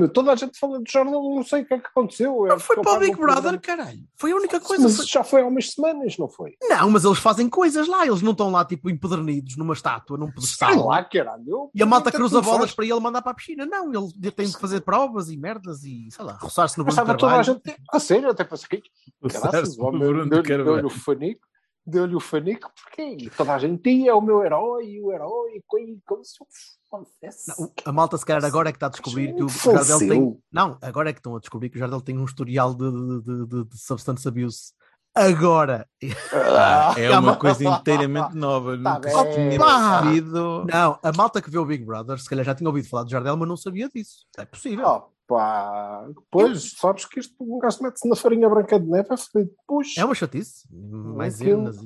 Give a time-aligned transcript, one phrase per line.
[0.00, 2.46] Meu, toda a gente fala de Jordan, não sei o que é que aconteceu.
[2.46, 4.00] Não foi para o Big Brother, caralho.
[4.16, 4.82] Foi a única coisa.
[4.84, 6.56] Mas Foi- já foi há umas semanas, não foi?
[6.62, 8.06] Não, mas eles fazem coisas lá.
[8.06, 10.86] Eles não estão lá, tipo, empedernidos numa estátua, num Sei pedestal.
[10.86, 11.44] lá, caralho.
[11.46, 12.74] eu- E a malta que é que cruza bolas fazes?
[12.74, 13.64] para ele mandar para a piscina.
[13.66, 17.16] Não, ele tem de fazer provas e merdas e, sei lá, roçar-se no Bruno estava
[17.18, 17.76] toda a gente.
[17.92, 18.82] A sério, até pensei.
[19.22, 21.46] Graças, o homem deu-lhe deu-lhe o fanico.
[21.86, 25.10] Deu-lhe o fanico, porque e toda a gente ia, é o meu herói, e o
[25.12, 25.62] herói, e
[26.04, 26.46] como se eu
[26.90, 27.48] fosse.
[27.48, 29.48] Não, o- a malta, se calhar, agora é que está a descobrir que o.
[29.48, 30.42] Jardel tem.
[30.52, 33.46] Não, agora é que estão a descobrir que o Jardel tem um historial de, de,
[33.46, 34.72] de, de, substance abuse.
[35.14, 35.88] Agora.
[36.32, 38.76] Ah, É uma coisa inteiramente nova.
[38.80, 40.64] Tá Nunca se tinha percebido.
[40.66, 43.10] Não, a malta que vê o Big Brother, se calhar já tinha ouvido falar de
[43.12, 44.24] Jardel, mas não sabia disso.
[44.36, 44.86] É possível.
[44.86, 49.54] Opa, pois, sabes que isto um gajo mete-se na farinha branca de neve, é fedido.
[49.66, 50.66] Puxa, É uma chatice.
[50.72, 51.76] Mais e coisas.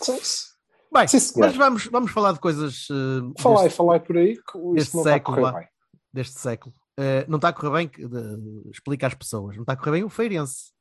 [0.00, 0.18] sim,
[0.94, 4.58] Bem, Sim, mas vamos, vamos falar de coisas eh, falai, deste, falai por aí que
[4.76, 5.68] isto não está a século, correr bem.
[6.12, 6.74] deste século.
[6.96, 9.90] Eh, não está a correr bem, que- de- explica às pessoas, não está a correr
[9.92, 10.72] bem o Feirense.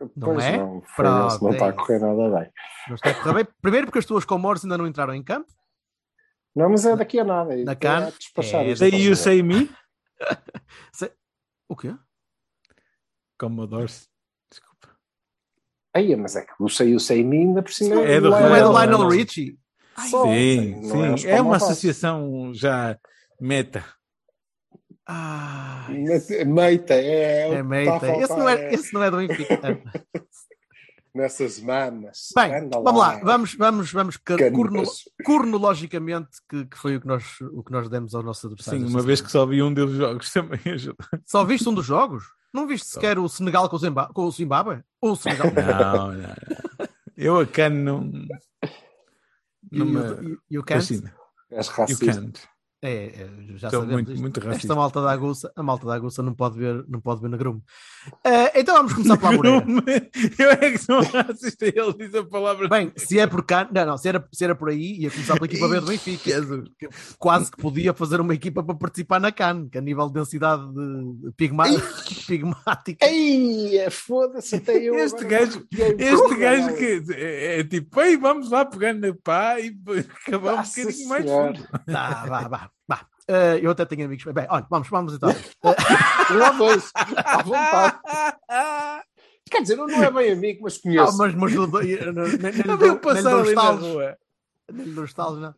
[0.00, 0.56] Não Pois é?
[0.56, 1.78] não, isso, não é está a isso.
[1.78, 2.52] correr nada bem.
[2.88, 3.54] Não está a correr bem.
[3.60, 5.52] Primeiro porque as tuas comores ainda não entraram em campo.
[6.54, 7.56] Não, mas é daqui a nada.
[7.64, 8.12] Na é CAN?
[8.38, 9.16] É, you, ver?
[9.16, 9.70] say me.
[11.68, 11.96] O quê?
[13.38, 14.08] Commodores.
[15.94, 18.54] Aí, mas é que o Sei o Sei Me ainda por cima É do Não
[18.56, 19.08] é do Não, Lionel.
[19.08, 19.58] Richie?
[19.98, 21.28] Sim, não é sim.
[21.28, 21.62] É uma Commodores.
[21.64, 22.98] associação já
[23.40, 23.84] meta.
[25.06, 25.86] Ah,
[26.46, 27.50] Meita, é.
[27.52, 28.06] é que meita.
[28.18, 29.58] Esse não é, esse não é do Benfica.
[31.14, 32.28] Nessas mamas.
[32.34, 34.82] Bem, Anda vamos lá, vamos, vamos, vamos corno-
[35.22, 38.84] cronologicamente, que, que foi o que, nós, o que nós demos aos nossos adversários.
[38.84, 40.96] Sim, uma vez que só vi um dos jogos também ajuda.
[41.26, 42.24] Só viste um dos jogos?
[42.52, 44.82] Não viste sequer o Senegal com o, Zimba com o Zimbábue?
[45.00, 45.46] Ou o Senegal?
[45.52, 46.88] Não, não, não.
[47.16, 48.26] Eu a cano não.
[49.72, 49.90] e, não o-
[50.22, 50.38] me
[51.88, 52.20] You racista.
[52.20, 52.48] can't.
[52.84, 56.20] É, é, já Sou sabemos muito, muito Esta malta da aguça, a malta da aguça
[56.20, 57.62] não pode ver, não pode ver na grumo.
[58.24, 59.32] Eh, então vamos começar pela
[59.64, 60.10] Moreira.
[60.36, 62.68] Eu é que sou racista e ele diz a palavra.
[62.68, 65.34] Bem, se é por cá, não, não, se era, se era por aí, ia começar
[65.34, 66.40] pela equipa B do Benfica.
[66.76, 66.88] que
[67.20, 70.64] Quase que podia fazer uma equipa para participar na CAN, que a nível de densidade
[70.74, 71.66] de pigma,
[72.26, 73.06] pigmática.
[73.06, 74.96] Ei, é foda-se, até eu.
[74.96, 75.64] Este gajo-.
[75.70, 79.68] Este gajo que é, é tipo, ei, vamos lá pegar na pá e
[80.26, 81.68] acabar um bocadinho mais fundo.
[81.86, 83.06] Tá, vá, vá, vá.
[83.28, 84.24] Eh, eu até tenho amigos.
[84.32, 85.30] Bem, olha, vamos, vamos então.
[86.32, 88.00] Um ou dois, à vontade.
[89.50, 91.18] Quer dizer, eu não é bem amigo, mas Ah, conheço.
[91.18, 93.70] mas, mas não- nem- nem- nem- nem Eu dou- vi passar nem dou ali na
[93.70, 94.18] rua.
[94.72, 95.54] Nem lhe dou estalos, não.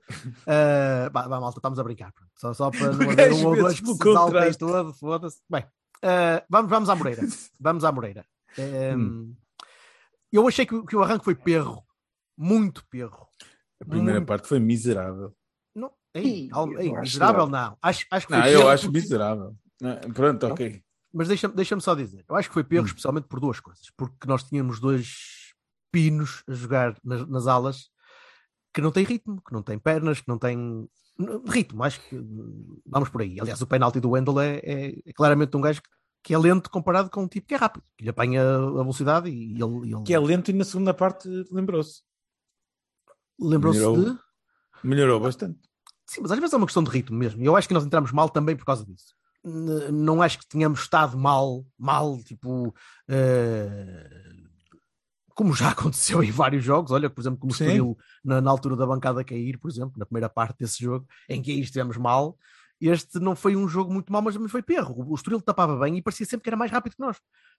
[0.47, 2.13] Eh, vá, vá, malta, estamos a brincar.
[2.13, 2.31] pronto.
[2.37, 5.41] Só, só para não haver um ou dois que se exaltem todo, foda-se.
[5.49, 5.65] Bem,
[6.03, 7.23] eh, vamos, vamos à Moreira.
[7.61, 8.25] Vamos à Moreira.
[8.59, 9.35] Eh, Hum.
[10.33, 11.85] Eu achei que, o- que o arranque foi perro.
[12.37, 13.29] Muito perro.
[13.81, 14.27] A primeira Muito.
[14.29, 15.33] parte foi miserável.
[16.15, 16.23] Não,
[16.73, 17.79] ei, ei, acho miserável que não.
[17.83, 19.57] Acho, acho que foi Não, eu acho porque- miserável.
[19.81, 20.83] Não, Pronto, ok.
[21.13, 22.87] Mas deixa-me deixa só dizer, eu acho que foi perro Hum.
[22.87, 23.87] especialmente por duas coisas.
[23.97, 25.53] Porque nós tínhamos dois
[25.93, 27.89] pinos a jogar nas, nas alas
[28.73, 30.57] que não têm ritmo, que não têm pernas, que não têm
[31.19, 31.83] n- ritmo.
[31.85, 33.39] Acho que hum, vamos por aí.
[33.41, 35.89] Aliás, o penalti do Wendel é, é- é claramente um gajo que,
[36.25, 39.29] que é lento comparado com um tipo que é rápido, que lhe apanha a velocidade
[39.31, 42.03] e ele, ele Que é lento e na segunda parte lembrou-se.
[43.39, 44.15] lembrou-se melhorou.
[44.15, 44.19] de.
[44.83, 45.61] Melhorou bastante.
[46.07, 47.43] Sim, mas às vezes é uma questão de ritmo mesmo.
[47.43, 49.15] E eu acho que nós entramos mal também por causa disso.
[49.93, 52.75] Não acho que tenhamos estado mal, mal, tipo.
[53.09, 54.09] eh,
[55.35, 57.55] Como já aconteceu em vários jogos, olha, por exemplo, como o.
[57.55, 61.07] Estoril na, na altura da bancada a cair, por exemplo, na primeira parte desse jogo,
[61.29, 62.37] em que aí estivemos mal.
[62.81, 64.95] Este não foi um jogo muito mau, mas mas foi perro.
[65.09, 67.19] O Estoril tapava bem e parecia sempre que era mais rápido que nós.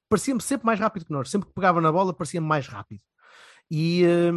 [0.10, 1.30] Parecia-me sempre mais rápido que nós.
[1.30, 3.02] Sempre que pegava na bola, parecia-me mais rápido.
[3.72, 4.32] E eh,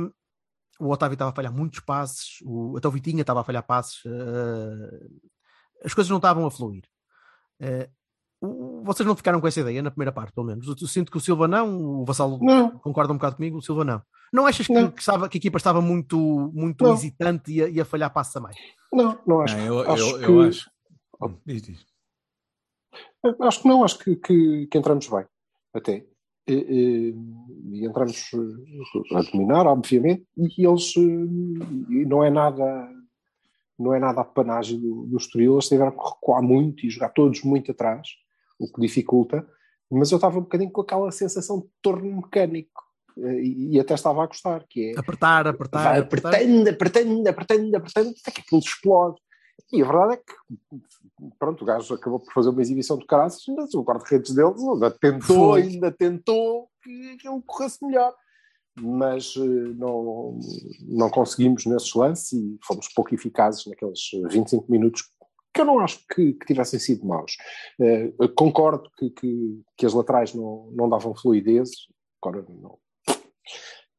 [0.79, 4.01] o Otávio estava a falhar muitos passes, o, até o Vitinha estava a falhar passes,
[4.07, 5.07] eh,
[5.85, 6.85] as coisas não estavam a fluir.
[8.41, 10.67] O- vocês não ficaram com essa ideia na primeira parte, pelo menos.
[10.69, 13.63] Eu, eu sinto que o Silva não, o Vassalo Não, concorda um bocado comigo, o
[13.63, 14.01] Silva não.
[14.33, 14.91] Não achas que, Não.
[14.93, 16.17] que estava, que a equipa estava muito,
[16.55, 16.93] muito Não.
[16.95, 18.57] hesitante e a, e a falhar passos a mais?
[18.93, 19.57] não, não acho.
[19.57, 20.71] Não, eu, acho eu, que, eu acho.
[21.45, 21.87] Diz, diz.
[23.41, 25.25] acho que não, acho que, que, que entramos bem.
[25.75, 26.07] Até.
[26.53, 27.15] E,
[27.73, 28.31] e entramos
[29.15, 32.89] a dominar, obviamente, e eles e não é nada
[33.79, 37.11] não é nada a panagem do, do Estoril, eles tiveram que recuar muito e jogar
[37.11, 38.09] todos muito atrás,
[38.59, 39.47] o que dificulta,
[39.89, 42.83] mas eu estava um bocadinho com aquela sensação de torno mecânico,
[43.17, 44.99] e, e até estava a gostar, que é...
[44.99, 46.29] Apertar, apertar, vai apertar.
[46.31, 49.21] apertando, apertando, apertando, apertando, até que aquilo explode.
[49.73, 50.35] E a verdade é que,
[51.39, 54.91] pronto, o gajo acabou por fazer uma exibição de caras, mas o guarda-redes deles ainda
[54.91, 55.63] tentou, Foi.
[55.63, 58.15] ainda tentou que aquilo corresse melhor.
[58.81, 60.39] Mas eh, não,
[60.83, 64.01] não conseguimos nesses lances e fomos pouco eficazes naqueles
[64.31, 65.03] 25 minutos
[65.53, 67.37] que eu não acho que, que tivessem sido maus.
[67.81, 71.71] Eh, eu concordo que, que, que as laterais não, não davam fluidez,
[72.23, 72.79] agora não.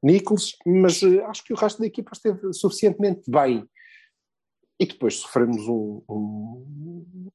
[0.01, 3.67] Nichols, mas eh, acho que o resto da equipa esteve suficientemente bem.
[4.79, 7.29] E depois sofremos um, um-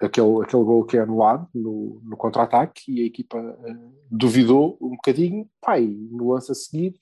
[0.00, 3.74] aquele, aquele gol que é anulado no, no contra-ataque e a equipa eh,
[4.10, 5.48] duvidou um bocadinho.
[5.60, 6.94] Pá, e no lance a seguir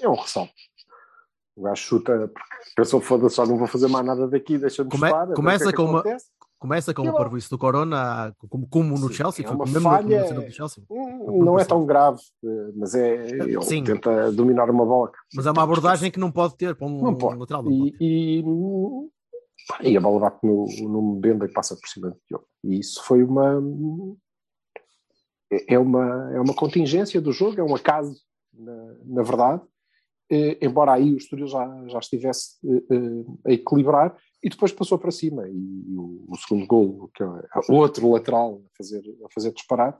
[0.00, 0.52] é um ressalto.
[1.56, 2.30] O gajo chuta
[2.76, 5.28] pensou, foda-se, só não vou fazer mais nada daqui, deixa-me Come- chutar.
[5.28, 6.04] que começa é que com uma-.
[6.58, 9.64] Começa com E o parvoíce do Corona, como, como no Sim, Chelsea, é foi uma
[9.64, 10.84] mesmo falha- no Chelsea.
[10.90, 13.28] Não é tão grave, eh, mas é.
[13.30, 13.82] Ele Sim.
[13.82, 15.10] tenta dominar uma bola.
[15.34, 17.38] Mas é uma abordagem que não pode ter para um Não pode.
[17.38, 17.62] lateral.
[17.62, 17.96] Não pode.
[17.98, 18.42] E,
[19.82, 22.46] e, e a bola bate no, no Mbemba e passa por cima do Diogo.
[22.64, 23.62] E isso foi uma.
[25.68, 28.20] É uma, é uma contingência do jogo, é um acaso,
[28.52, 29.62] na, na verdade.
[30.30, 34.96] Eh, embora aí o Estoril já, já estivesse eh, eh, a equilibrar, e depois passou
[34.96, 35.48] para cima.
[35.48, 37.26] E, o, o segundo gol, que é
[37.68, 39.98] outro lateral a fazer, a fazer disparate,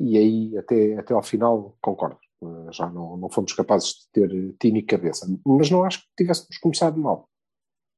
[0.00, 2.18] e aí até, até ao final concordo.
[2.42, 5.26] Eh, Já não, não fomos capazes de ter eh, tino e cabeça.
[5.46, 7.28] Mas não acho que tivéssemos começado mal,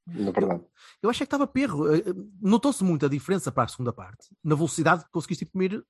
[0.06, 0.62] na verdade.
[1.02, 1.92] Eu achei que estava perro.
[1.94, 5.82] Eh, eh, Notou-se muito a diferença para a segunda parte, na velocidade que conseguiste imprimir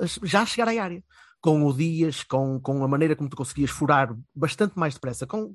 [0.00, 1.02] a- já a chegar à área.
[1.40, 5.42] Com o Dias, com, com a maneira como tu conseguias furar bastante mais depressa, com
[5.46, 5.54] eh,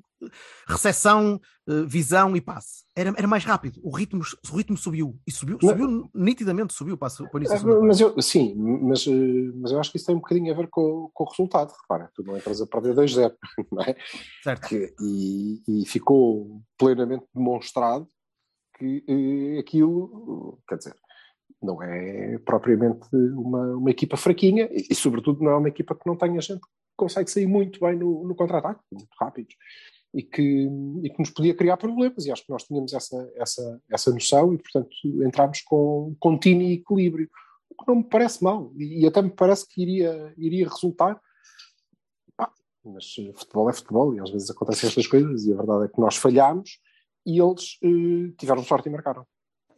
[0.66, 2.84] recepção, eh, visão e passe.
[2.94, 3.80] Era, era mais rápido.
[3.82, 4.22] O ritmo,
[4.52, 5.18] o ritmo subiu.
[5.26, 5.68] E subiu, Não.
[5.70, 9.90] subiu nitidamente subiu para, para o início mas eu, sim, mas, eh, mas eu acho
[9.90, 11.72] que isso tem um bocadinho a ver com, com o resultado.
[11.82, 13.34] Repara, tu não entras a perder 2-0,
[13.72, 13.96] não é?
[14.42, 14.68] Certo.
[14.68, 18.08] Que- e, e ficou plenamente demonstrado
[18.78, 20.96] que eh, aquilo, quer dizer,
[21.62, 26.06] não é propriamente uma, uma equipa fraquinha e, e, sobretudo, não é uma equipa que
[26.06, 29.54] não tenha gente que consegue sair muito bem no, no contra-ataque, muito rápidos,
[30.12, 30.68] e que,
[31.02, 32.26] e que nos podia criar problemas.
[32.26, 34.90] E acho que nós tínhamos essa, essa, essa noção e, portanto,
[35.24, 37.30] entramos com contínuo e equilíbrio,
[37.70, 41.20] o que não me parece mal e, e até me parece que iria, iria resultar.
[42.36, 42.52] Pá,
[42.84, 45.88] mas eh, futebol é futebol e às vezes acontecem estas coisas e a verdade é
[45.88, 46.78] que nós falhámos
[47.24, 49.24] e eles eh, tiveram sorte e marcaram.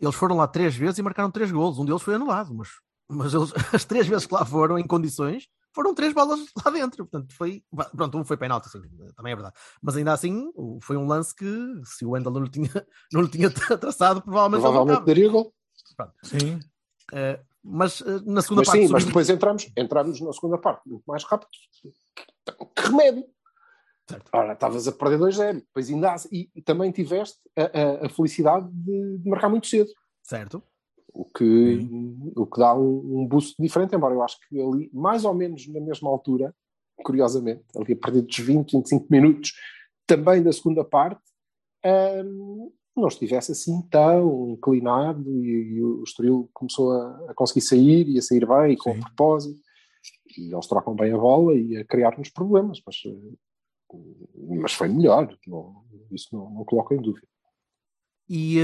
[0.01, 1.79] Eles foram lá três vezes e marcaram três golos.
[1.79, 2.69] Um deles foi anulado, mas,
[3.09, 7.05] mas eles, as três vezes que lá foram, em condições, foram três bolas lá dentro.
[7.07, 7.63] Portanto, foi.
[7.97, 8.81] Pronto, um foi penalti, sim,
[9.17, 9.55] também é verdade.
[9.81, 10.51] Mas ainda assim,
[10.83, 11.47] foi um lance que,
[11.85, 12.69] se o Wendel não lhe tinha,
[13.13, 14.61] não lhe tinha tra- traçado, provavelmente.
[14.63, 15.55] Provavelmente daria gol.
[16.23, 16.61] Sim.
[17.13, 18.87] Eh, mas eh, na segunda Mas parte.
[18.87, 21.49] sim, mas depois entramos, entramos na segunda parte muito mais rápido.
[22.75, 23.25] Que remédio!
[24.09, 24.29] Certo.
[24.33, 28.69] Ora, estavas a perder 2-0, depois ainda e, e também tiveste a, a- a felicidade
[28.73, 29.91] de, de marcar muito cedo,
[30.25, 30.63] Certo.
[31.13, 31.89] O que,
[32.37, 35.67] o que dá um, um boost diferente, embora eu acho que ali, mais ou menos
[35.69, 36.55] na mesma altura,
[37.05, 39.53] curiosamente, ali a partir dos 20, 25 minutos,
[40.07, 41.21] também da segunda parte,
[42.25, 48.09] hum, não estivesse assim tão inclinado e, e o Estoril começou a, a conseguir sair
[48.09, 49.01] e a sair bem e com Sim.
[49.01, 49.61] propósito.
[50.37, 53.97] E eles trocam bem a bola e a criar-nos problemas mas, eh,
[54.59, 57.27] mas foi melhor não- isso não, não coloco em dúvida.
[58.29, 58.59] E,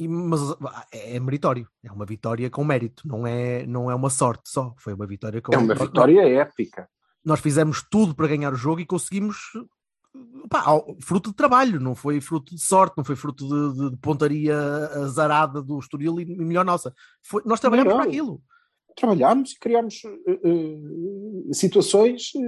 [0.00, 1.68] e- mas ah, é, é meritório.
[1.84, 3.06] É uma vitória com mérito.
[3.06, 4.74] Não é, não é uma sorte só.
[4.78, 6.88] Foi uma vitória com é uma nós- vitória épica
[7.22, 9.36] nós fizemos tudo para ganhar o jogo e conseguimos
[10.48, 10.64] pá,
[11.02, 14.56] fruto de trabalho, não foi fruto de sorte, não foi fruto de, de- de pontaria
[14.56, 16.94] azarada do Estoril e melhor nossa.
[17.22, 18.42] Foi, nós trabalhamos Não, para aquilo.
[18.96, 22.40] trabalhámos e criámos eh, eh, situações eh,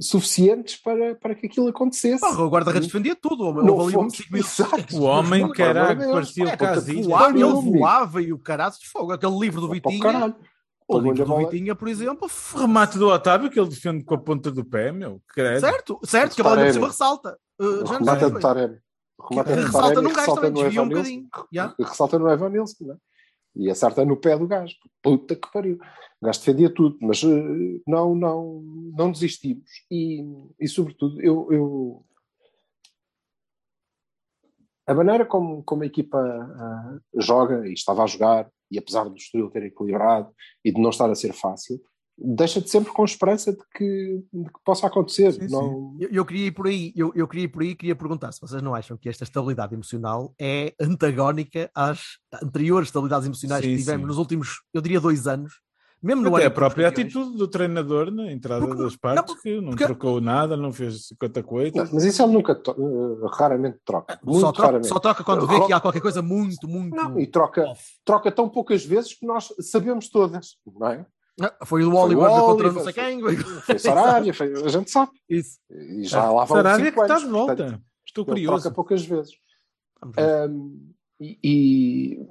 [0.00, 3.44] suficientes para, para que aquilo acontecesse Porra, o guarda-redes defendia tudo.
[3.44, 4.96] Houve não ali fomos minutos- exato.
[4.96, 6.12] O homem, caralho, Deus.
[6.12, 9.12] parecia o voava, ele voava e o caralho de fogo.
[9.12, 10.34] Aquele livro do Para o Vitinha, caralho.
[10.88, 11.36] o livro do.
[11.36, 14.90] Vitinha, por exemplo, O remate do Otávio que ele defende com a ponta do pé,
[14.90, 15.20] meu.
[15.28, 15.60] Credo.
[15.60, 17.38] certo, certo, que a bola cima ressalta.
[17.60, 18.34] Uh, O já não remate é sei.
[18.36, 18.78] de Taremi.
[19.18, 21.28] O remate é de ressalta num gajo também, desvia um bocadinho.
[21.78, 22.96] Ressalta no Evan Nilsson, não é?
[23.56, 24.76] E acerta no pé do gajo.
[25.02, 25.78] Puta que pariu.
[26.20, 28.60] O gajo defendia tudo, mas eh, não, não,
[28.96, 29.68] não desistimos.
[29.90, 30.22] E,
[30.58, 32.04] e sobretudo, eu, eu-
[34.86, 39.16] a maneira como, como a equipa ah, joga, e estava a jogar, e apesar do
[39.16, 40.32] Estoril ter equilibrado
[40.64, 41.80] e de não estar a ser fácil,
[42.22, 45.32] deixa-te sempre com esperança de que, de que possa acontecer.
[45.32, 45.52] Sim, sim.
[45.54, 45.96] não...
[45.98, 48.40] Eu, eu queria ir por aí, eu, eu queria ir por aí, queria perguntar se
[48.40, 53.78] vocês não acham que esta estabilidade emocional é antagónica às anteriores estabilidades emocionais Sim, que
[53.78, 54.06] tivemos sim.
[54.08, 55.54] nos últimos, eu diria, dois anos.
[56.02, 59.60] Mesmo no Até a própria atitude do treinador na entrada Porque- das partes, não, que
[59.60, 61.90] não porque- trocou nada, não fez 50 Não, coisas.
[61.92, 64.18] mas isso ele nunca, to- eh, raramente troca.
[64.24, 64.88] Muito Só troca, raramente.
[64.88, 66.96] só troca quando vê que há qualquer coisa muito, muito.
[66.96, 67.66] Não, e troca,
[68.02, 71.04] troca tão poucas vezes que nós sabemos todas, não é?
[71.40, 73.20] Ah, Foi o o Oliver contra não sei quem.
[73.62, 75.12] Foi Sarabia, foi, a gente sabe.
[75.28, 75.58] Isso.
[75.70, 77.56] E já lá vão Sarabia cinco que está anos, de volta.
[77.56, 78.62] portanto, Estou curioso.
[78.62, 79.32] troca poucas vezes.
[80.48, 82.26] Um, e, e-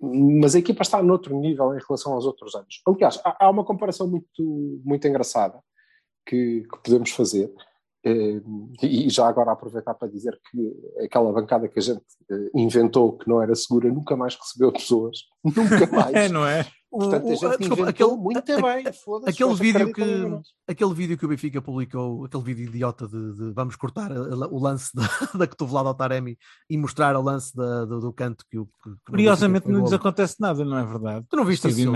[0.00, 2.82] mas a equipa está noutro nível em relação aos outros anos.
[2.86, 5.60] Aliás, há, há uma comparação muito, muito engraçada
[6.26, 7.52] que, que podemos fazer.
[8.04, 10.74] Um, e já agora aproveitar para dizer que
[11.04, 15.18] aquela bancada que a gente eh, inventou que não era segura nunca mais recebeu pessoas.
[15.44, 16.12] Nunca mais.
[16.12, 16.66] É, não é?
[16.92, 18.84] Portanto, a O- o- gente desculpa, inventou aquele- muito a- bem.
[19.26, 20.46] aquele vídeo que nós.
[20.68, 24.48] aquele vídeo que o Benfica publicou, aquele vídeo idiota de, de vamos cortar a- a-
[24.48, 25.02] o lance da,
[25.34, 26.36] da cotovelada ao Taremi
[26.68, 29.92] e mostrar o lance da- do, do canto que o que, que Curiosamente não lhes
[29.94, 31.24] acontece nada, não é verdade?
[31.30, 31.90] Tu não viste isso?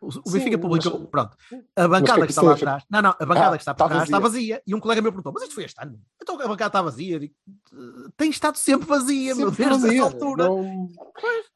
[0.00, 1.36] O, o, Sim, Benfica publicou, mas- pronto,
[1.76, 3.62] a bancada que é que, que está lá atrás, não, não, a bancada Ah, que
[3.62, 4.62] está por está trás está vazia.
[4.66, 6.00] e um colega meu perguntou, mas isto foi este ano?
[6.22, 7.34] Então a bancada está vazia, digo,
[8.16, 10.44] tem estado sempre vazia, meu, Sempre desde vazia, essa altura.
[10.44, 10.88] não-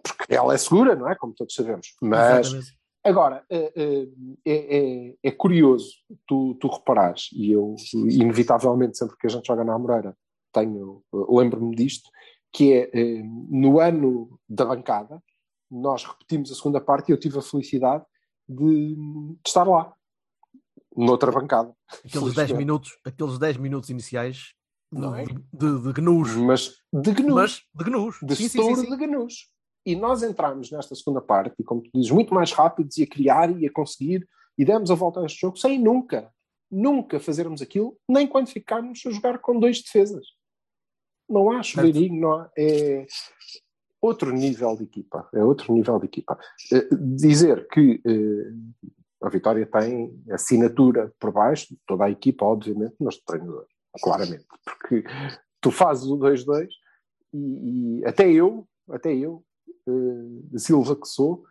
[0.02, 1.14] Porque ela é segura, não é?
[1.14, 1.94] Como todos sabemos.
[2.02, 2.76] Mas Exatamente.
[3.04, 4.08] Agora, eh, eh,
[4.44, 5.90] é, é- é curioso
[6.26, 10.16] tu, tu reparares, e eu, inevitavelmente, sempre que a gente joga na Amoreira,
[10.52, 12.10] tenho, eh, lembro-me disto,
[12.52, 15.22] que é eh, no ano da bancada,
[15.70, 18.04] nós repetimos a segunda parte e eu tive a felicidade
[18.48, 19.94] de, de estar lá,
[20.96, 21.74] noutra bancada.
[21.98, 22.54] Aqueles 10 Felizmente.
[22.58, 24.54] minutos, aqueles 10 minutos iniciais
[24.90, 25.24] Não de, é?
[25.24, 27.34] de, de gnus, Mas de gnus.
[27.34, 28.16] mas de gnus.
[28.22, 28.90] de Sim, sim, sim.
[28.90, 29.50] de gnus.
[29.84, 33.06] E nós entramos nesta segunda parte, e como tu dizes, muito mais rápidos e a
[33.06, 36.32] criar e a conseguir, e demos a volta a este jogo sem nunca,
[36.70, 40.26] nunca fazermos aquilo, nem quando ficarmos a jogar com dois defesas.
[41.28, 42.50] Não há chuveirinho, não há.
[42.56, 43.06] É
[44.06, 45.28] outro nível de equipa.
[45.34, 46.38] É outro nível de equipa.
[46.72, 48.86] Eh, Dizer que eh,
[49.22, 53.66] a Vitória tem assinatura por baixo, de toda a equipa, obviamente, mas do treinador,
[54.02, 54.46] claramente.
[54.64, 55.04] Porque
[55.60, 56.68] tu fazes o 2-2
[57.32, 59.44] e, e até eu, até eu,
[59.88, 61.44] eh, Silva que sou,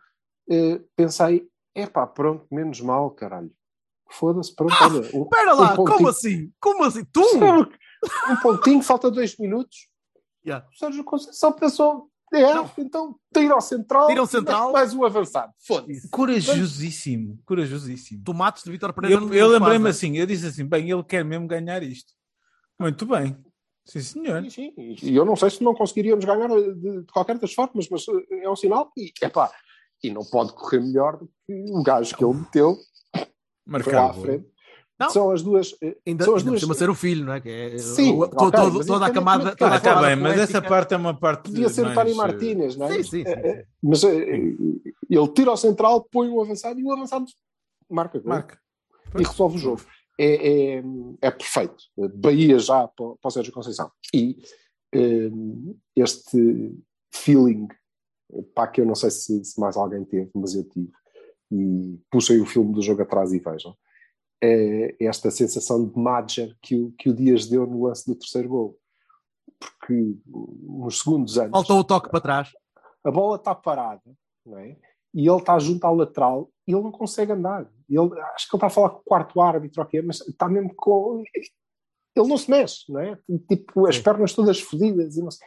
[0.94, 3.50] pensei, epá, pronto, menos mal, caralho.
[4.08, 5.00] Foda-se, pronto, olha.
[5.14, 6.52] Um, Espera lá, um como assim?
[6.60, 7.04] Como assim?
[7.12, 7.20] Tu?
[8.30, 9.88] Um pontinho, falta dois minutos.
[10.46, 10.64] Yeah.
[10.72, 12.70] O Sérgio Conceição pensou, é, Não.
[12.78, 14.72] então tira ao central, Tira ao central.
[14.72, 15.52] mais um avançado.
[15.66, 16.08] Foda-se.
[16.10, 18.22] Corajosíssimo, corajosíssimo.
[18.24, 19.20] Tomates de Vitor Pereira.
[19.22, 22.12] Eu, eu lembrei-me assim, eu disse assim, bem, ele quer mesmo ganhar isto.
[22.80, 23.36] Muito bem.
[23.84, 24.42] Sim, senhor.
[24.50, 24.96] Sim, sim.
[25.02, 28.42] E eu não sei se não conseguiríamos ganhar de, de qualquer das formas, mas eh,
[28.42, 29.50] é um sinal e, epá,
[30.02, 32.76] e não pode correr melhor do que o gajo que ele meteu
[33.14, 33.28] foi lá
[34.02, 34.10] Marcado.
[34.10, 34.46] à frente.
[34.98, 35.10] Não.
[35.10, 35.74] São as duas.
[35.82, 36.60] eh, Ainda, são as ainda duas.
[36.62, 37.40] costuma ser o filho, não é?
[37.40, 39.54] Que é Sim, o- ok, to- todo- mas toda a camada.
[39.56, 41.50] Toda a está camada bem, mas essa parte é uma parte.
[41.50, 42.92] Podia ser mais, Tony eh, Martínez, não é?
[42.94, 43.48] Sim, sim, sim, Eh, sim.
[43.48, 44.24] eh, Mas eh,
[45.10, 47.26] ele tira ao central, põe o avançado e o avançado
[47.90, 48.58] marca gol Marca.
[49.18, 49.82] e resolve o jogo.
[50.18, 50.82] É, é,
[51.20, 51.76] é perfeito.
[52.14, 53.90] Bahia já para, para o Sérgio Conceição.
[54.14, 54.38] E
[54.94, 55.30] eh,
[55.94, 56.74] este
[57.14, 57.68] feeling,
[58.54, 60.90] pá, que eu não sei se, se mais alguém teve, mas eu tive,
[61.52, 63.76] e puxem o filme do jogo atrás e vejam,
[64.42, 68.48] é esta sensação de Madger que o, que o Dias deu no lance do terceiro
[68.48, 68.78] gol.
[69.58, 72.52] Porque nos segundos anos Faltou o toque para trás.
[73.02, 74.02] a bola está parada,
[74.44, 74.76] não é?
[75.14, 77.66] E ele está junto ao lateral e ele não consegue andar.
[77.88, 80.74] Ele, acho que ele está a falar com o quarto árbitro, ok, mas está mesmo
[80.74, 81.22] com.
[82.14, 83.18] Ele não se mexe, não é?
[83.48, 85.46] Tipo, as pernas todas fodidas e não sei.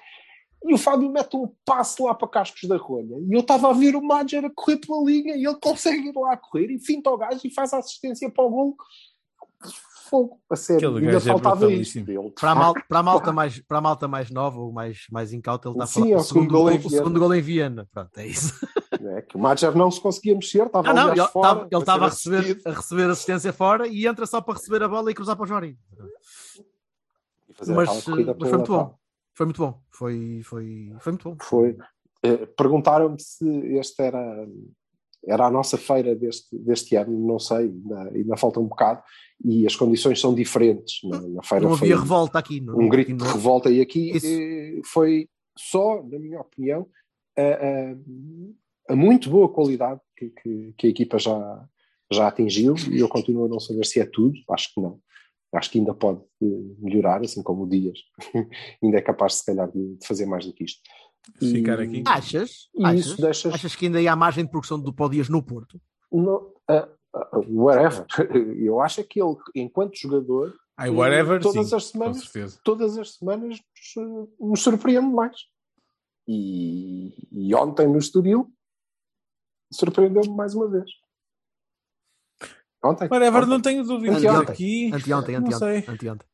[0.65, 3.15] E o Fábio mete um passe lá para Cascos da Rolha.
[3.27, 6.13] E eu estava a ver o Madger a correr pela linha e ele consegue ir
[6.15, 8.75] lá a correr e finta o gajo e faz a assistência para o gol.
[10.09, 10.89] Fogo, a sério.
[10.89, 11.99] Aquele Ainda gajo é faltava isto.
[11.99, 12.09] brutalíssimo.
[12.09, 14.71] Ele, de Para a, mal, para, a malta mais, para a malta mais nova ou
[14.71, 16.97] mais, mais incauta, ele está a falar é o segundo gol em o Viena.
[16.97, 17.87] segundo gol em Viena.
[17.91, 18.67] Pronto, é isso.
[18.91, 19.21] é?
[19.21, 21.79] Que o Madger não se conseguia mexer, estava Não, não, ele fora, estava ele a
[21.79, 22.67] estava a receber, assistido.
[22.67, 25.47] a receber assistência fora e entra só para receber a bola e cruzar para o
[25.47, 25.77] Jorinho.
[27.47, 28.95] E fazer Mas, mas foi muito bom.
[29.39, 29.79] Foi muito bom.
[29.89, 31.37] Foi, foi, foi muito bom.
[31.41, 31.77] Foi.
[32.21, 34.45] Eh, Perguntaram-me se este era,
[35.25, 39.01] era a nossa feira deste, deste ano, não sei, ainda, ainda falta um bocado,
[39.45, 40.95] e as condições são diferentes.
[41.05, 42.59] Na, na feira Não havia revolta aqui.
[42.59, 44.27] Não, um grito aqui de não- revolta, e aqui Isso.
[44.27, 46.85] eh, foi só, na minha opinião,
[47.37, 51.65] a, a- a muito boa qualidade que, que- que a equipa já,
[52.11, 54.99] já atingiu, e eu continuo a não saber se é tudo, acho que não.
[55.53, 57.97] Acho que ainda pode eh, melhorar, assim como o Dias
[58.83, 60.79] ainda é capaz, se calhar, de, de fazer mais do que isto.
[61.41, 62.03] E- Ficar aqui.
[62.07, 62.69] Achas?
[62.75, 63.05] E Achas?
[63.05, 65.81] isso deixa Achas que ainda há margem de progressão do Podias no Porto?
[66.11, 66.87] Não, ah,
[67.47, 68.05] whatever.
[68.63, 72.59] Eu acho é que ele, enquanto jogador, Ai, whatever, todas sim, as semanas, com certeza.
[72.63, 73.59] todas as semanas
[73.97, 75.35] nos, nos surpreende mais.
[76.27, 78.49] E, e ontem no Estoril
[79.71, 80.89] surpreendeu-me mais uma vez.
[82.83, 83.07] Ontem.
[83.09, 83.49] Whatever, ontem.
[83.49, 84.17] não tenho dúvidas.
[84.17, 84.53] Anteontem.
[84.53, 86.27] Aqui, Anteontem, anteontem, anteontem.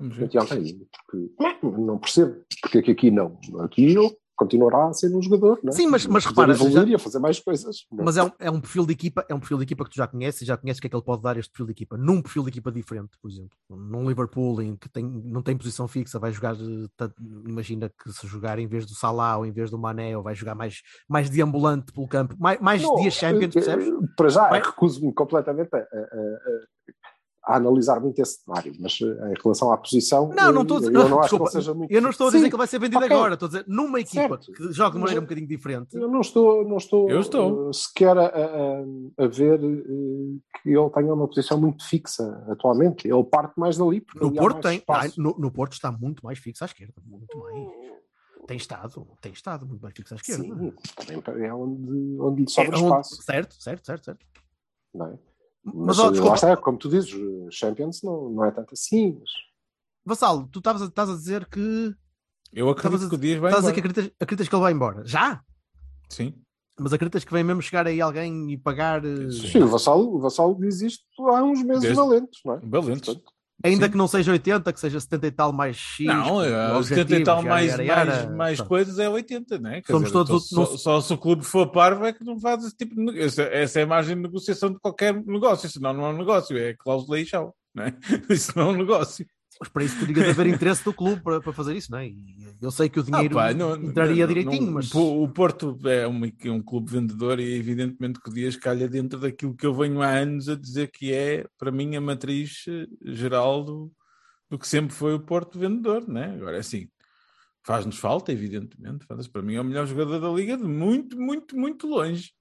[0.00, 1.30] Anteontem, porque
[1.62, 3.38] não percebo porque é que aqui não.
[3.60, 3.98] Aqui ele
[4.42, 5.76] continuará a ser um jogador, não é?
[5.76, 7.86] Sim, mas- mas repara, evoluir já- e a fazer mais coisas.
[7.90, 8.04] não é?
[8.04, 9.96] Mas é um, é um perfil de equipa, é um perfil de equipa que tu
[9.96, 11.72] já conheces e já conheces o que é que ele pode dar este perfil de
[11.72, 11.96] equipa.
[11.96, 13.56] Num perfil de equipa diferente, por exemplo.
[13.70, 17.08] Num Liverpool em que tem, não tem posição fixa, vai jogar, eh,
[17.46, 20.34] imagina que se jogar em vez do Salah ou em vez do Mané, ou vai
[20.34, 23.88] jogar mais, mais deambulante pelo campo, mais, mais Não, dias Champions, eh, percebes?
[23.88, 26.62] eh, Para já, recuso-me completamente a, a- a-
[27.44, 30.80] a analisar muito esse cenário, mas eh, em relação à posição, Não, não estou a
[30.80, 31.90] dizer, eu não acho que desculpa, ele seja muito.
[31.92, 33.16] eu não estou a dizer Sim, que ele vai ser vendido ok.
[33.16, 34.52] agora, estou a dizer numa equipa Certo.
[34.52, 35.96] que joga de maneira um bocadinho diferente.
[35.96, 37.68] Eu não estou, não estou, Eu estou.
[37.68, 43.08] eh, sequer a, a- a ver eh, que ele tenha uma posição muito fixa atualmente.
[43.08, 44.00] Ele parte mais dali.
[44.00, 47.36] porque No Porto tem, ah, no, no Porto está muito mais fixo à esquerda, muito
[47.38, 47.56] mais.
[48.46, 50.44] Tem estado, tem estado muito mais fixo à esquerda.
[51.06, 53.22] Sim, também é onde, onde lhe sobra É onde- espaço.
[53.22, 54.26] certo, certo, certo, certo.
[54.94, 55.18] Não é?
[55.64, 57.10] Mas, Mas, ó, lá está, como tu dizes,
[57.50, 59.16] Champions não, não é tanto assim.
[59.18, 59.30] Mas...
[60.04, 61.94] Vassalo, tu estavas a, estás a dizer que
[62.52, 63.72] Eu acredito a- que o Dias vai estás a embora.
[63.72, 65.04] dizer que acreditas, acreditas que ele vai embora?
[65.06, 65.40] Já?
[66.08, 66.34] Sim.
[66.78, 70.18] Mas acreditas que vem mesmo chegar aí alguém e pagar, eh, Sim, o Vassalo, o
[70.20, 72.60] Vassalo diz isto há uns meses Desde- valentes, não é?
[72.64, 73.04] Valentes.
[73.14, 73.31] Portanto,
[73.62, 73.92] ainda Sim.
[73.92, 76.06] que não seja 80, que seja 70 e tal mais X?
[76.06, 79.70] Não, é, os 70 e tal mais, yara, yara, mais, mais coisas é 80, não
[79.70, 79.80] é?
[79.82, 82.24] Quer Somos dizer, todos só, o- só, só se o clube for parvo é que
[82.24, 83.22] não faz esse tipo de negócio.
[83.22, 86.56] Essa, essa é a margem de negociação de qualquer negócio, senão não é um negócio,
[86.58, 87.54] é cláusula e tchau.
[87.74, 87.94] Não é?
[88.28, 89.26] Isso não é um negócio.
[89.62, 92.08] Mas para isso teria de haver interesse do clube para, para fazer isso, não é?
[92.08, 95.28] E eu sei que o dinheiro Ah, pá, não- entraria não- direitinho, não- mas o
[95.28, 99.54] Porto é um, é um clube vendedor e evidentemente que o Dias calha dentro daquilo
[99.54, 103.62] que eu venho há anos a dizer que é, para mim, a matriz eh, geral
[103.62, 103.92] do,
[104.50, 106.34] do que sempre foi o Porto vendedor, né?
[106.34, 106.88] Agora é assim,
[107.64, 111.56] faz-nos falta, evidentemente, faz para mim é o melhor jogador da Liga de muito, muito,
[111.56, 112.32] muito longe.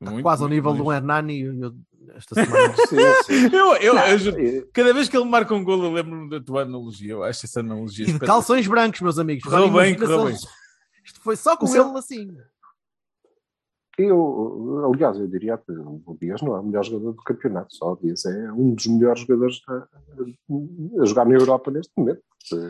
[0.00, 0.96] está Muito, quase ao muito nível do longe.
[0.96, 1.76] Hernani eu-
[2.14, 2.74] esta semana.
[2.88, 2.96] sim,
[3.48, 3.56] sim.
[3.56, 6.40] Eu, eu, Não, eu eh, cada vez que ele marca um golo, eu lembro-me da
[6.40, 7.12] tua analogia.
[7.12, 8.36] Eu acho essa analogia e de espetacular.
[8.38, 9.44] calções brancos, meus amigos.
[9.44, 10.46] Correu bem, correu eles-
[11.04, 12.36] Isto foi só com Mas ele assim.
[13.98, 17.92] Eu, aliás, eu diria que o Dias não é o melhor jogador do campeonato, só
[17.92, 19.86] o Dias é um dos melhores jogadores a,
[21.02, 22.22] a jogar na Europa neste momento.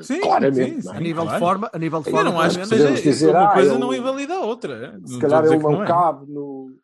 [0.02, 0.82] Sim, Claramente.
[0.82, 1.00] sim, não A é?
[1.00, 1.38] nível claro.
[1.38, 2.30] de forma, a nível de Eu forma.
[2.30, 4.74] não acho que seja dizer, uma ah, coisa não invalida a outra.
[4.74, 4.98] é?
[4.98, 5.86] Não Se calhar ele que não é.
[5.86, 6.76] cabe no.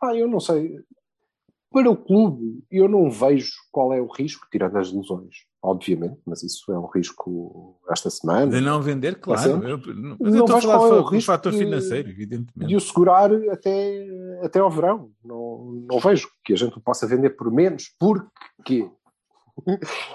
[0.00, 0.80] Pá, eu não sei.
[1.70, 6.42] Para o clube, eu não vejo qual é o risco, tirando as lesões, obviamente, mas
[6.42, 8.50] isso é um risco esta semana.
[8.50, 9.62] De não vender, claro.
[9.66, 12.08] Eu, mas Não eu estou a vejo falar qual é o risco fator de- financeiro,
[12.08, 12.74] de evidentemente.
[12.74, 14.06] o segurar até,
[14.42, 15.10] até ao verão.
[15.22, 17.94] Não, não vejo que a gente o possa vender por menos.
[17.98, 18.90] Porquê?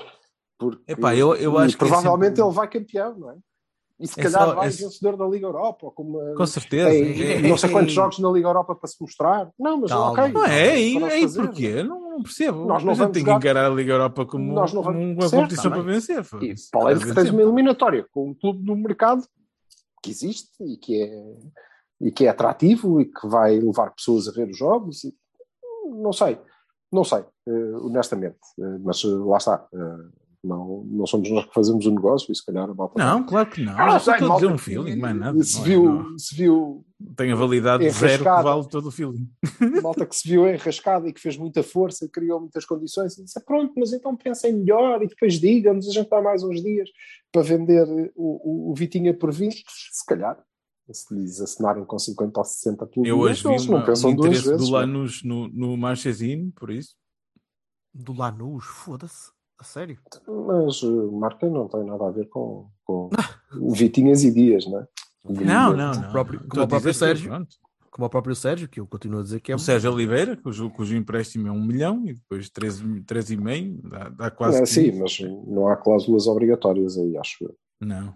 [0.58, 3.36] Porque Epá, eu- eu acho que é provavelmente sempre- ele vai campeão, não é?
[4.04, 5.92] E se É calhar só- vai é- vencedor da Liga Europa, ou
[6.36, 6.90] com certeza.
[6.90, 9.50] tem É- não sei quantos jogos na Liga Europa para se mostrar.
[9.58, 10.12] Não, mas Calma.
[10.12, 10.34] ok.
[10.34, 10.50] Não é,
[11.00, 11.42] para aí fazer.
[11.42, 11.84] porquê?
[11.84, 12.66] Não, não percebo.
[12.66, 15.14] Nós não vamos tem jogar- que encarar a Liga Europa como, Nós não como vamos-
[15.16, 16.20] uma Certo, competição para vencer.
[16.42, 19.26] E para além de que tens uma eliminatória com um clube no mercado
[20.04, 21.24] que existe e que é,
[22.02, 25.06] e que é atrativo e que vai levar pessoas a ver os jogos.
[25.06, 25.16] e-
[26.02, 26.38] não sei,
[26.92, 28.36] não sei, eh, honestamente.
[28.60, 29.66] Eh, mas eh, lá está.
[30.44, 33.02] Não, não somos nós que fazemos o negócio e se calhar a malta.
[33.02, 33.74] Não, claro que não.
[33.80, 35.42] Ah, não estou a dizer um feeling, mais nada.
[35.44, 36.18] Se Não é, viu, não.
[36.20, 39.30] se viu Tem a validade de zero que vale todo o feeling.
[39.82, 43.24] malta que se viu enrascada e que fez muita força e criou muitas condições e
[43.24, 46.90] disse, pronto, mas então pensem melhor e depois digam-nos, a gente dá mais uns dias
[47.32, 50.38] para vender o, o, o Vitinha por 20, se calhar.
[50.92, 54.14] Se lhes assinaram com 50 ou 60 pelo Eu hoje vi não uma, pensam um
[54.14, 54.58] interesse vezes.
[54.58, 54.72] do não?
[54.80, 56.96] Lanús no, no Manchesino, por isso.
[57.94, 59.32] Do Lanús, foda-se.
[59.64, 59.98] A sério?
[60.28, 63.10] Mas uh, marca não tem nada a ver com, com
[63.74, 64.88] Vitinhas e Dias, não é?
[65.24, 66.12] Não, não, não.
[66.12, 67.30] próprio- como o próprio que, Sérgio.
[67.30, 67.56] pronto,
[67.90, 70.70] Como o próprio Sérgio, que eu continuo a dizer que é O Sérgio Oliveira, cujo,
[70.72, 74.62] cujo empréstimo é um milhão e depois 13, 13,5, dá, dá quase.
[74.64, 75.00] É, sim, 15.
[75.00, 77.56] mas não há cláusulas obrigatórias aí, acho eu.
[77.80, 78.14] Não.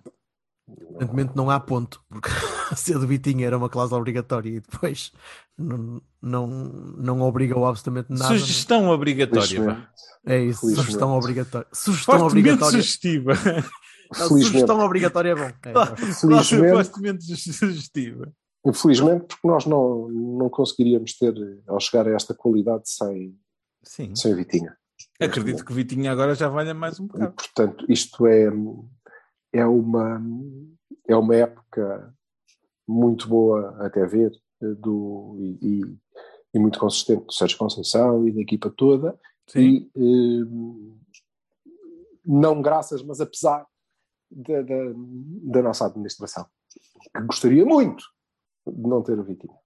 [0.69, 2.29] Aparentemente não há ponto, porque
[2.71, 5.11] a ser do Vitinho era uma cláusula obrigatória e depois
[5.57, 8.37] não, não, não obrigou absolutamente nada.
[8.37, 9.87] Sugestão obrigatória.
[10.25, 10.75] É isso, Felizmente.
[10.85, 11.67] sugestão obrigatória.
[11.71, 12.81] Sugestão Fortemente obrigatória.
[12.81, 13.33] sugestiva.
[14.19, 15.51] Não, sugestão obrigatória é bom.
[15.63, 16.13] É.
[16.13, 18.31] Felizmente, Fortemente sugestiva.
[18.65, 21.33] infelizmente, porque nós não, não conseguiríamos ter,
[21.67, 23.33] ao chegar a esta qualidade, sem,
[23.83, 24.13] Sim.
[24.15, 24.75] sem Vitinha.
[25.19, 27.33] Acredito que o Vitinho agora já valha mais um E, bocado.
[27.33, 28.49] portanto, isto é,
[29.59, 30.21] é, uma,
[31.07, 32.15] é uma época
[32.87, 35.97] muito boa até ver eh, do, e,
[36.53, 39.19] e muito consistente do Sérgio Conceição e da equipa toda.
[39.47, 39.89] Sim.
[39.95, 40.45] E eh,
[42.25, 43.65] não graças, mas apesar
[44.29, 46.45] da, da, da nossa administração,
[47.15, 48.03] que gostaria muito
[48.65, 49.57] de não ter o Vitinho.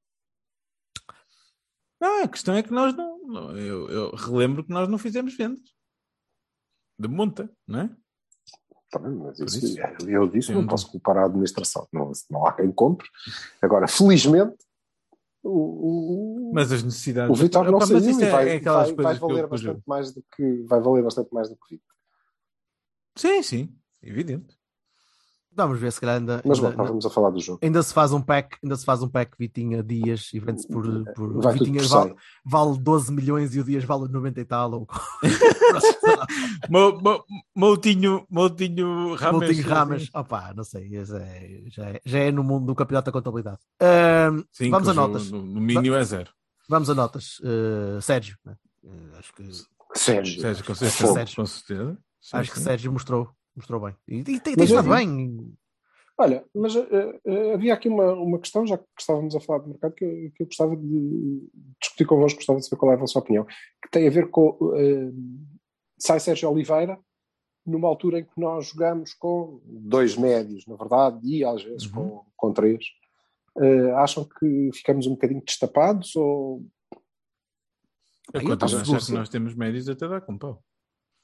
[2.00, 3.20] Não, a questão é que nós não.
[3.28, 5.64] não- eu, eu relembro que nós não fizemos vendas.
[6.98, 7.98] De monta, não é?
[9.00, 13.08] Mas isso, isso, eu disse, não posso culpar a administração, não, não há quem compre.
[13.62, 14.58] Agora, felizmente,
[15.44, 17.32] o, o, Mas as necessidades.
[17.32, 20.64] o Vitória não Opa, saiu e vai, é vai, vai valer bastante mais do que
[20.64, 21.96] vai valer bastante mais do que Vitor.
[23.16, 24.61] Sim, sim, evidente.
[25.54, 27.60] Vamos ver se calhar ainda, Mas bom, ainda, estávamos a falar do jogo.
[27.62, 30.86] ainda se faz um pack, ainda se faz um pack Vitinha Dias e vende-se por,
[31.14, 34.72] por Vai Vitinha vale, vale 12 milhões e o Dias vale 90 e tal.
[34.72, 34.88] Ou...
[36.70, 39.40] Mo- mo- Moutinho, Moutinho Rames.
[39.42, 43.12] Moutinho Rames, opá, não sei, é- já, é, já é no mundo do campeonato da
[43.12, 43.60] contabilidade.
[44.52, 45.32] Sim, vamos que a notas.
[45.32, 46.32] No, no mínimo é zero.
[46.70, 47.40] Vamos a notas.
[47.40, 48.56] Uh, Sérgio, né?
[48.84, 49.44] Uh, acho que,
[49.96, 50.42] Sérgio.
[50.42, 51.36] Sérgio Conceição, Sérgio.
[51.36, 51.98] com certeza.
[52.22, 52.64] Sim, acho que sim.
[52.64, 53.96] Sérgio mostrou, mostrou bem.
[54.08, 55.54] E, e tem, tem eu estado bem.
[56.18, 59.94] Olha, mas eh, havia aqui uma, uma questão, já que estávamos a falar de mercado,
[59.96, 61.50] que, eu- que eu gostava de
[61.82, 64.58] discutir convosco, gostava de saber qual é a vossa opinião, que tem a ver com
[64.76, 65.12] eh,
[65.98, 67.00] sai Sérgio Oliveira
[67.66, 72.10] numa altura em que nós jogamos com dois médios, na verdade, e às vezes Uhum.
[72.10, 72.86] com, com três.
[73.60, 76.64] Eh, acham que ficamos um bocadinho destapados ou
[78.34, 80.64] Eu Eu continuo a achar que nós temos médios até dar com pau.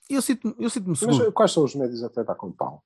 [0.10, 1.28] Eu sinto-me eu sinto Mas seguro.
[1.28, 2.84] eh, quais são os médios até dar com pau?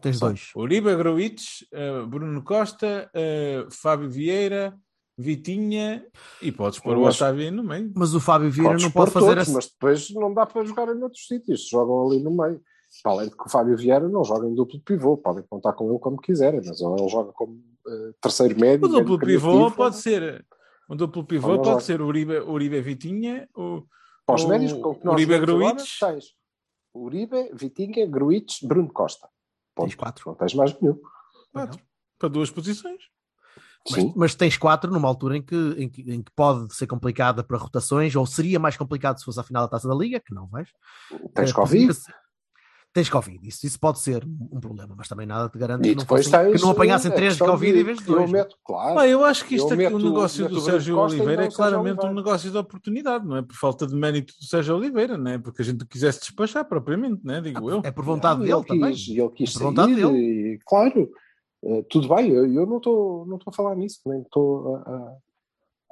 [0.00, 0.50] Tens dois.
[0.56, 4.76] Uribe Gruitch, eh, Bruno Costa, eh, Fábio Vieira,
[5.16, 6.04] Vitinha
[6.42, 7.92] e podes pôr o Mas- Otávio aí no meio.
[7.94, 10.88] Mas o Fábio Vieira Podes não pode fazer todos, mas depois não dá para jogar
[10.88, 12.60] em outros sítios, jogam ali no meio.
[13.02, 15.88] Para além de que o Fábio Vieira não joga em duplo pivô, podem contar com
[15.90, 18.86] ele como quiserem, mas ou ele joga como eh, terceiro médio.
[18.86, 20.44] O duplo pivô criativo, pode ser.
[20.88, 23.82] O duplo pivô pode ser Uribe, Uribe Vitinha, o,
[24.26, 26.34] Para os o médios, que nós Uribe agora, tens
[26.94, 29.28] Uribe, Vitinha, Gruitch, Bruno Costa.
[29.74, 29.88] Ponto.
[29.88, 30.24] Tens quatro.
[30.30, 31.00] Não tens mais nenhum.
[31.52, 31.80] quatro,
[32.18, 33.02] para duas posições.
[33.86, 34.06] Sim.
[34.06, 37.44] Mas, mas tens quatro numa altura em que, em, que, em que pode ser complicada
[37.44, 40.32] para rotações, ou seria mais complicado se fosse a final da taça da Liga, que
[40.32, 40.70] não vais.
[41.34, 41.86] Tens Eh, Covid.
[41.88, 42.14] podia-
[42.94, 46.06] Tens Covid, isso, isso pode ser um problema, mas também nada te garante que não,
[46.06, 46.52] fossem- tens.
[46.56, 48.30] que não apanhassem a três de Covid em vez de Eu dois.
[48.30, 48.98] meto, claro.
[49.00, 51.44] Ah, eu acho que isto Eu aqui, o meto- negócio meto do o Sérgio Oliveira
[51.44, 54.76] é o claramente um negócio de oportunidade, não é por falta de mérito do Sérgio
[54.76, 55.38] Oliveira, não é?
[55.38, 57.40] Porque a gente quisesse despachar propriamente, não é?
[57.40, 57.80] Digo eu.
[57.84, 58.92] É por vontade Não, dele ele também.
[58.94, 61.10] quis, Ele quis É por vontade sair, e, claro,
[61.64, 64.80] eh, tudo bem, eu, eu não estou não estou a falar nisso, nem estou a,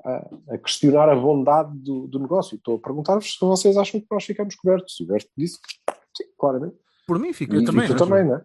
[0.05, 4.25] a- questionar a bondade do, do negócio, estou a perguntar-vos se vocês acham que nós
[4.25, 5.01] ficamos cobertos.
[5.01, 6.77] O Berto disse que sim, claramente.
[7.13, 8.07] Por mim, fico, E, Eu também tu acho.
[8.07, 8.45] também, não é?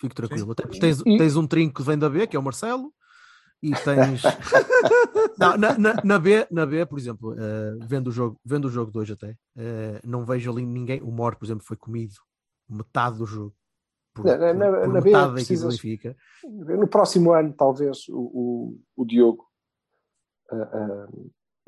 [0.00, 0.50] fico tranquilo.
[0.50, 2.92] Até porque tens, E- tens um trinco que vem da B, que é o Marcelo,
[3.62, 4.22] e tens.
[5.38, 8.70] não, na, na, na B, na B, por exemplo, eh, vendo o jogo, vendo o
[8.70, 11.00] jogo de hoje até, eh, não vejo ali ninguém.
[11.00, 12.14] O Mor, por exemplo, foi comido
[12.68, 13.54] metade do jogo.
[14.12, 15.78] Por, Na- por- na- por na B precisas-.
[16.44, 19.46] No próximo ano, talvez, o, o, o Diogo,
[20.50, 21.06] ah,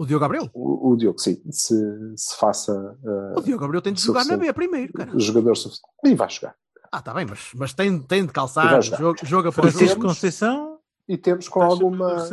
[0.00, 0.48] O Diogo Gabriel.
[0.54, 1.74] o, o Diogo, sim, se,
[2.16, 2.72] se faça
[3.06, 4.36] ah, O Diogo Gabriel tem de jogar na.
[4.36, 5.10] B primeiro, cara.
[5.18, 5.86] jogador suficiente.
[6.04, 6.54] E vai jogar.
[6.90, 10.08] Ah, está bem, mas, mas tem, tem de calçar jogo, jogo após Francisco jogo.
[10.08, 12.26] Conceição, E temos com alguma.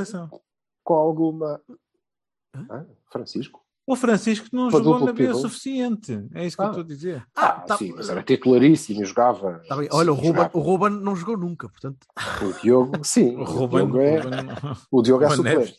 [0.84, 1.62] Com alguma.
[3.12, 3.62] Francisco?
[3.86, 6.26] O Francisco não Para jogou na B o suficiente.
[6.34, 6.66] É isso que Ah.
[6.66, 7.26] eu estou a dizer.
[7.36, 9.62] Ah, Ah, tá- sim, mas era titularíssimo e jogava.
[9.68, 9.88] tá bem.
[9.92, 10.58] Olha, o sim, Ruben, jogava.
[10.58, 12.06] o Ruben não jogou nunca, portanto.
[12.42, 13.36] O Diogo, sim.
[13.36, 14.48] O O Ruben, Diogo é, Ruben-
[14.92, 15.78] o Diogo é suplente.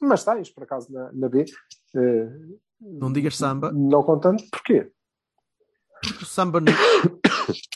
[0.00, 1.44] Mas tens, por acaso, na, na B.
[1.96, 2.30] eh,
[2.80, 3.72] Não digas samba.
[3.72, 4.90] Não contando, porquê?
[6.22, 6.60] O Samba.
[6.60, 6.72] não-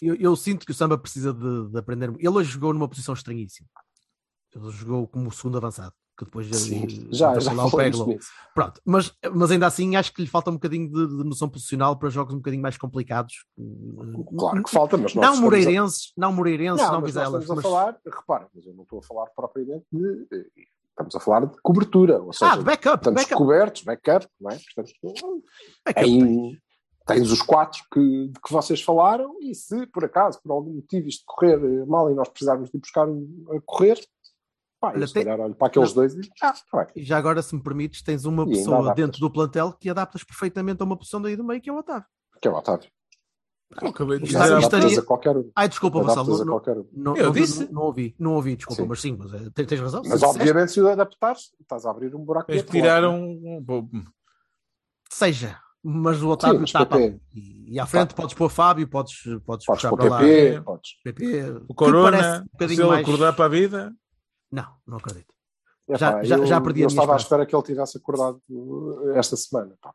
[0.00, 2.10] eu, eu sinto que o Samba precisa de, de aprender.
[2.18, 3.68] Ele hoje jogou numa posição estranhíssima.
[4.54, 5.92] Ele jogou como segundo avançado.
[6.16, 8.06] Que depois Sim, eh, já, já lá o Peglo.
[8.54, 11.98] Pronto, mas, mas ainda assim acho que lhe falta um bocadinho de, de noção posicional
[11.98, 13.46] para jogos um bocadinho mais complicados.
[14.38, 17.14] Claro que falta, mas Não estamos a- moreirenses, não moreirenses, Não, não, mas
[17.48, 20.28] mas- falar, repara, mas eu não estou a falar propriamente de.
[20.92, 23.38] Estamos a falar de cobertura, ou seja, Ah, de backup, estamos backup.
[23.42, 24.58] cobertos, backup, não é?
[24.58, 25.42] Portanto,
[25.86, 26.58] backup em- tens.
[27.06, 31.08] tens os quatro que, de que vocês falaram, e se por acaso, por algum motivo,
[31.08, 33.26] isto correr eh, mal e nós precisarmos de ir buscar um
[33.56, 33.98] a correr,
[34.78, 36.86] pá, Olha, tem- calhar olho para aqueles dois e ah, tá bem.
[36.96, 40.22] E já agora, se me permites, tens uma E pessoa dentro do plantel que adaptas
[40.22, 42.06] perfeitamente a uma posição daí do meio, que é o Otávio.
[42.40, 42.90] que é o Otávio.
[43.80, 45.50] Eu acabei de Isto- dizer estaria- a qualquer um.
[45.56, 47.64] Ai, desculpa, Vassal, a não, qualquer não, Eu não, disse.
[47.66, 48.88] não, não ouvi, não ouvi, desculpa, Sim.
[48.88, 50.00] mas sim, mas, eh, tens, tens razão.
[50.04, 52.46] Mas Se disseste, obviamente, se o adaptares, estás a abrir um buraco.
[52.48, 53.14] Tens de do outro tirar lado.
[53.14, 54.04] um.
[55.10, 57.20] seja, mas o Otávio mas tapa PP.
[57.32, 57.64] ali.
[57.72, 58.16] E, à frente Tá.
[58.16, 60.18] podes pôr Fábio, podes, podes, Podes puxar pôr para lá.
[60.20, 60.90] PP, podes.
[61.02, 63.02] PP, O Corona, um se ele mais...
[63.06, 63.92] acordar para a vida.
[64.50, 65.32] Não, não acredito.
[65.88, 67.22] Epá, Já- já- eu, já perdi a eu minha estava à esperança.
[67.24, 68.40] espera que ele tivesse acordado
[69.14, 69.92] esta semana, pá,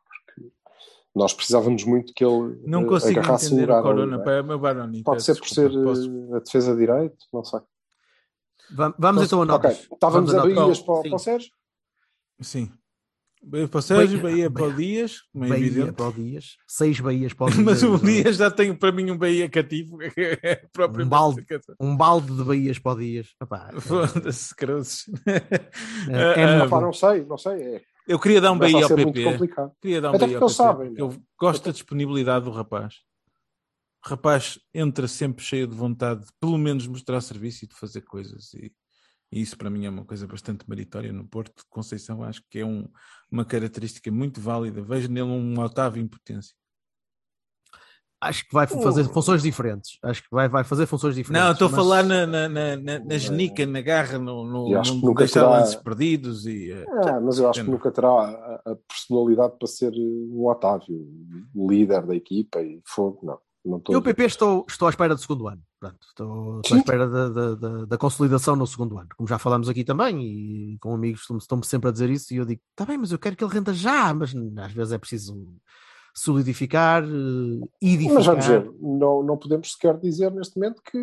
[1.18, 4.16] nós precisávamos muito que ele Não uh, consigo agarrasse o entender lugar o Corona.
[4.16, 4.42] ali, não é?
[4.42, 5.02] meu Baroni.
[5.02, 7.60] Pode ser por ser posso- uh, a defesa de direito, não sei.
[8.70, 9.78] Va- Vamos então a Ok, notas.
[9.92, 10.56] estávamos Vamos a.
[10.62, 11.50] Bahias para, o- para o Sérgio?
[12.40, 12.70] Sim.
[13.40, 15.92] Bahia para o Sérgio, Bahia- Bahia para o Dias, como é Bahia evidente.
[15.92, 16.56] para o Dias.
[16.66, 17.64] Seis Bahias para o Dias.
[17.64, 19.96] Mas o Dias já tem para mim um Bahia cativo.
[20.42, 20.60] É
[21.00, 21.44] Um balde.
[21.44, 21.76] cativo.
[21.80, 23.28] Um balde de Bahias para o Dias.
[23.40, 25.04] É- Foda-se, cruzes.
[26.10, 26.80] é Pá, bom.
[26.80, 27.62] não sei, não sei.
[27.62, 29.38] É, Eu queria dar um a ao PP.
[29.82, 31.00] Queria dar um Até porque ao PP, sabem, é?
[31.02, 32.94] Eu gosto da disponibilidade do rapaz.
[34.04, 38.00] O rapaz entra sempre cheio de vontade de pelo menos mostrar serviço e de fazer
[38.00, 38.54] coisas.
[38.54, 38.72] E,
[39.30, 42.22] e isso para mim é uma coisa bastante meritória no Porto de Conceição.
[42.22, 42.88] Acho que é um-
[43.30, 44.80] uma característica muito válida.
[44.82, 46.54] Vejo nele um Otávio em potência.
[48.20, 49.96] Acho que vai fazer funções diferentes.
[50.02, 51.44] Acho que vai, vai fazer funções diferentes.
[51.46, 54.92] Não, estou a falar na, na, na, na, na genica, na garra, no, no, acho
[54.94, 57.90] que no nunca deixar terá- lances perdidos e eh, Ah, mas eu acho que nunca
[57.92, 61.06] terá a, a personalidade para ser um Otávio,
[61.54, 63.38] líder da equipa e fogo, não.
[63.64, 64.02] não Eu.
[64.02, 65.62] PP, estou, estou à espera do segundo ano.
[65.78, 69.08] Pronto, estou, estou à espera da, da, da- da consolidação no segundo ano.
[69.16, 70.20] Como já falámos aqui também,
[70.74, 73.18] e com amigos estão-me sempre a dizer isso, e eu digo: está bem, mas eu
[73.18, 75.54] quero que ele renda já, mas às vezes é preciso
[76.18, 78.14] solidificar, eh, edificar.
[78.14, 80.98] Mas vamos ver, não, não podemos sequer dizer neste momento que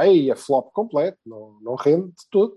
[0.00, 2.56] ei, é flop completo, não, não rende de tudo.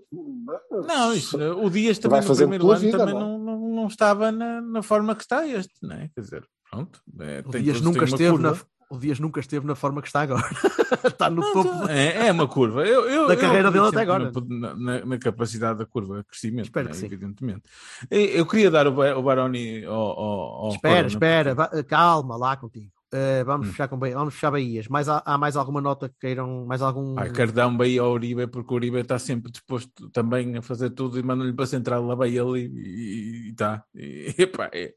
[0.70, 3.24] Não, isso, o Dias também no primeiro ano vida, também não é?
[3.24, 6.10] não, não, não estava na, na forma que está este, não é?
[6.14, 7.00] Quer dizer, pronto.
[7.20, 8.56] É, O tem Dias, nunca esteve na.
[8.94, 10.44] O Dias nunca esteve na forma que está agora.
[11.04, 11.88] está no Não, topo.
[11.88, 12.84] É, é uma curva.
[12.86, 16.24] Eu, eu, Da eu carreira dele acredito até sempre Na, na- na capacidade da curva,
[16.28, 16.98] crescimento, Espero não é?
[16.98, 17.62] que evidentemente.
[18.10, 22.36] Eu, eu queria dar o, o Baroni ao, ao, ao espera, Corona, espera, va- calma
[22.36, 22.90] lá contigo.
[23.14, 23.70] Eh, vamos, Hum.
[23.72, 24.88] fechar com Bahia, vamos fechar Bahias.
[24.88, 26.64] Mais, há, há mais alguma nota que queiram?
[26.64, 27.18] Mais algum.
[27.18, 30.62] Ah, quero dar um Bahia ao Uribe porque o Uribe está sempre disposto também a
[30.62, 33.84] fazer tudo e manda-lhe para a central lá vai ele e está.
[33.94, 34.94] É,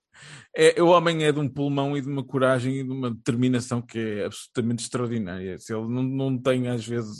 [0.55, 3.81] é- o homem é de um pulmão e de uma coragem e de uma determinação
[3.81, 5.57] que é absolutamente extraordinária.
[5.59, 7.19] Se ele não, não tem às vezes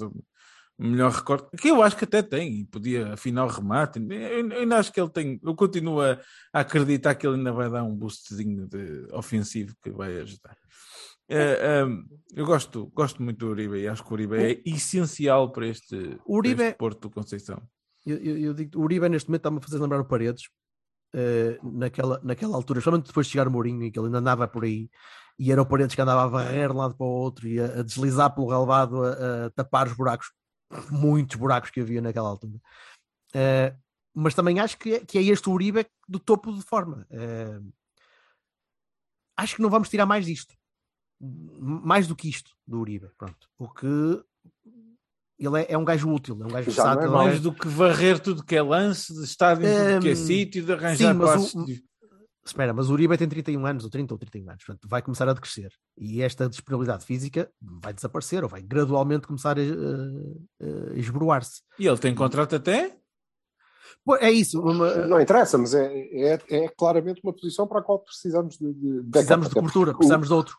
[0.78, 4.00] melhor recorde, que eu acho que até tem, e podia afinal remate.
[4.00, 6.20] Eu, eu ainda acho que ele tem, eu continuo a,
[6.54, 10.58] a acreditar que ele ainda vai dar um boostzinho de ofensivo que vai ajudar.
[11.28, 15.52] É, um, eu gosto, gosto muito do Uribe e acho que o Uribe é essencial
[15.52, 17.62] para este, Uribe para é- este Porto do Conceição.
[18.06, 20.44] Eu, eu, eu digo, o Uribe neste momento está-me a fazer lembrar o Paredes,
[21.14, 24.48] eh, naquela, naquela altura, especialmente depois de chegar o Mourinho, em que ele ainda andava
[24.48, 24.90] por aí,
[25.40, 27.60] e era o Paredes que andava a varrer de um lado para o outro e
[27.60, 30.28] a, a deslizar pelo relevado, a, a tapar os buracos,
[30.92, 32.60] muitos buracos que havia naquela altura.
[33.34, 33.76] Eh,
[34.14, 37.06] mas também acho que é, que é este o Uribe do topo de forma.
[37.10, 37.60] Eh,
[39.38, 40.56] acho que não vamos tirar mais disto.
[41.20, 43.10] Mais do que isto do Uribe.
[43.18, 43.48] Pronto.
[43.58, 43.86] O que
[45.38, 47.12] ele é, é um gajo útil, é um gajo é versátil.
[47.12, 47.24] mau.
[47.26, 50.66] Mais do que varrer tudo que é lance, de estar em tudo que é sítio,
[50.66, 51.56] de arranjar sim, passos.
[51.56, 51.84] o- de-
[52.46, 55.28] Espera, mas o Uribe tem 31 anos, ou 30 ou 31 anos, portanto vai começar
[55.28, 55.72] a decrescer.
[55.98, 61.62] E esta disponibilidade física vai desaparecer, ou vai gradualmente começar a, a- a esboroar-se.
[61.80, 62.96] E ele tem contrato até?
[64.20, 68.00] É isso, uma- Não interessa, mas é, é, é claramente uma posição para a qual
[68.00, 70.56] precisamos de, de precisamos de cobertura, precisamos de outro.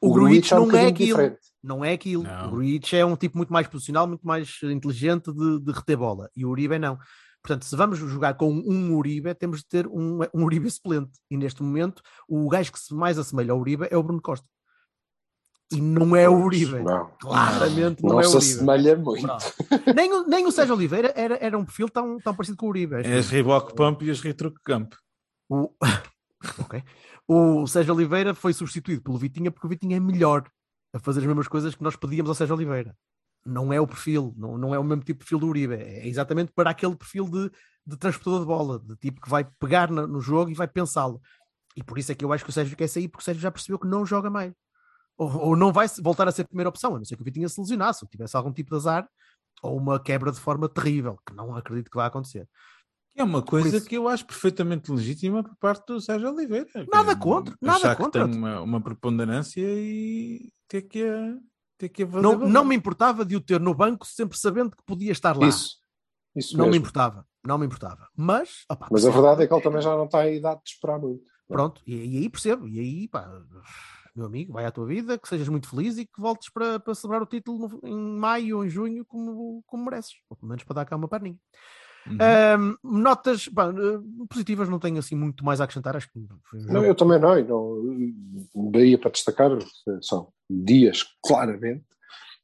[0.00, 1.18] O, o Gruitch é um não é aquilo.
[1.62, 2.22] Não é aquilo.
[2.22, 2.46] Não.
[2.46, 6.30] O Gruitch é um tipo muito mais posicional, muito mais inteligente de, de reter bola.
[6.36, 6.96] E o Uribe não.
[7.44, 11.12] Portanto, se vamos jogar com um Uribe, temos de ter um, um Uribe suplente.
[11.30, 14.48] E neste momento, o gajo que se mais assemelha ao Uribe é o Bruno Costa.
[15.70, 16.82] E não é o Uribe.
[16.82, 18.52] Não, Claramente não, não é se o Uribe.
[18.54, 19.26] assemelha muito.
[19.94, 22.68] Nem, o, nem o Sérgio Oliveira era, era um perfil tão, tão parecido com o
[22.70, 22.96] Uribe.
[23.04, 24.94] É as Reebok Pump e as Retruc Camp.
[25.46, 25.70] O...
[26.60, 26.82] ok.
[27.28, 30.48] O Sérgio Oliveira foi substituído pelo Vitinha porque o Vitinha é melhor
[30.94, 32.96] a fazer as mesmas coisas que nós pedíamos ao Sérgio Oliveira.
[33.44, 35.74] Não é o perfil, não, não é o mesmo tipo de perfil do Uribe.
[35.74, 37.50] É exatamente para aquele perfil de,
[37.86, 41.20] de transportador de bola, de tipo que vai pegar na- no jogo e vai pensá-lo.
[41.76, 43.42] E por isso é que eu acho que o Sérgio quer sair, porque o Sérgio
[43.42, 44.52] já percebeu que não joga mais.
[45.16, 47.24] Ou, ou não vai voltar a ser a primeira opção, a não ser que o
[47.24, 49.08] Vitinha se lesionasse, ou tivesse algum tipo de azar,
[49.62, 52.48] ou uma quebra de forma terrível, que não acredito que vai acontecer.
[53.16, 56.66] É uma coisa que eu acho perfeitamente legítima por parte do Sérgio Oliveira.
[56.92, 58.24] Nada é contra, nada contra.
[58.24, 61.36] que tem uma, uma preponderância e ter que a,
[61.78, 62.22] ter que a fazer.
[62.22, 65.48] Não, não me importava de o ter no banco sempre sabendo que podia estar lá.
[65.48, 65.76] Isso,
[66.34, 66.82] isso não me mesmo.
[66.82, 68.08] importava, não me importava.
[68.16, 70.70] Mas, opá, Mas a verdade é que ele também já não está em idade de
[70.70, 71.24] esperar muito.
[71.46, 73.28] Pronto, e, e aí percebo, e aí, pá,
[74.16, 76.94] meu amigo, vai à tua vida, que sejas muito feliz e que voltes para, para
[76.94, 80.64] celebrar o título no- em maio ou em junho como, como mereces, ou pelo menos
[80.64, 81.38] para dar cá uma perninha.
[82.06, 82.18] Uhum.
[82.20, 86.28] Ahm, notas pá, eh, positivas, não tenho assim muito mais a acrescentar, acho que um
[86.66, 88.70] Não, eu também não, não.
[88.70, 89.50] Daí para destacar,
[90.02, 91.84] são dias, claramente.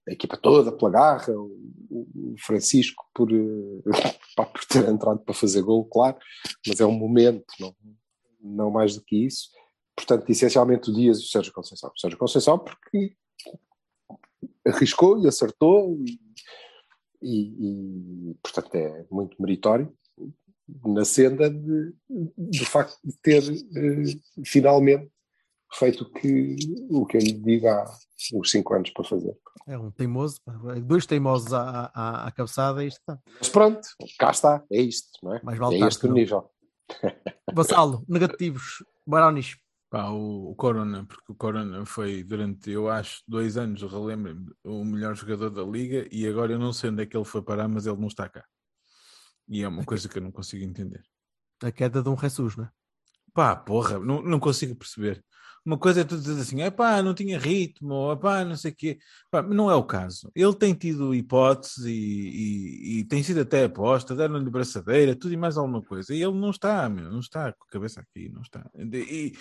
[0.09, 3.83] a equipa toda pela garra, o, Francisco por, eh,
[4.37, 6.17] por ter entrado para fazer gol, claro,
[6.67, 7.75] mas é um momento, não,
[8.41, 9.51] não mais do que isso.
[9.95, 11.91] Portanto, essencialmente o Dias e o Sérgio Conceição.
[11.95, 13.15] O Sérgio Conceição porque
[14.67, 16.19] arriscou e acertou e,
[17.23, 19.93] e, e, portanto é muito meritório
[20.85, 25.11] na senda de, do facto de ter eh, finalmente
[25.73, 26.57] feito o que,
[26.91, 27.85] o que eu lhe digo há
[28.35, 29.37] uns 5 anos para fazer.
[29.67, 30.53] É um teimoso, pá.
[30.83, 33.19] dois teimosos à, à, à cabeçada e isto está.
[33.39, 33.81] Mas pronto,
[34.19, 35.41] cá está, é isto, não é?
[35.43, 36.51] Mais vale é este nível.
[37.53, 39.57] Vassalo, negativos, Baronis.
[39.91, 44.85] Pá, o, o Corona, porque o Corona foi durante, eu acho, dois anos, relembro-me, o
[44.85, 47.67] melhor jogador da liga e agora eu não sei onde é que ele foi parar,
[47.67, 48.45] mas ele não está cá.
[49.49, 51.03] E é uma coisa que eu não consigo entender.
[51.61, 52.71] A queda de um Jesus, não é?
[53.35, 55.25] Pá, porra, não, não consigo perceber.
[55.65, 58.71] Uma coisa é tu dizer assim, é pá, não tinha ritmo, ou pá, não sei
[58.71, 58.99] o quê.
[59.31, 60.31] Pá, não é o caso.
[60.35, 65.37] Ele tem tido hipóteses e, e- e tem sido até aposta, deram-lhe braçadeira, tudo e
[65.37, 66.15] mais alguma coisa.
[66.15, 68.71] E ele não está, meu, não está com a cabeça aqui, não está.
[68.75, 69.35] E,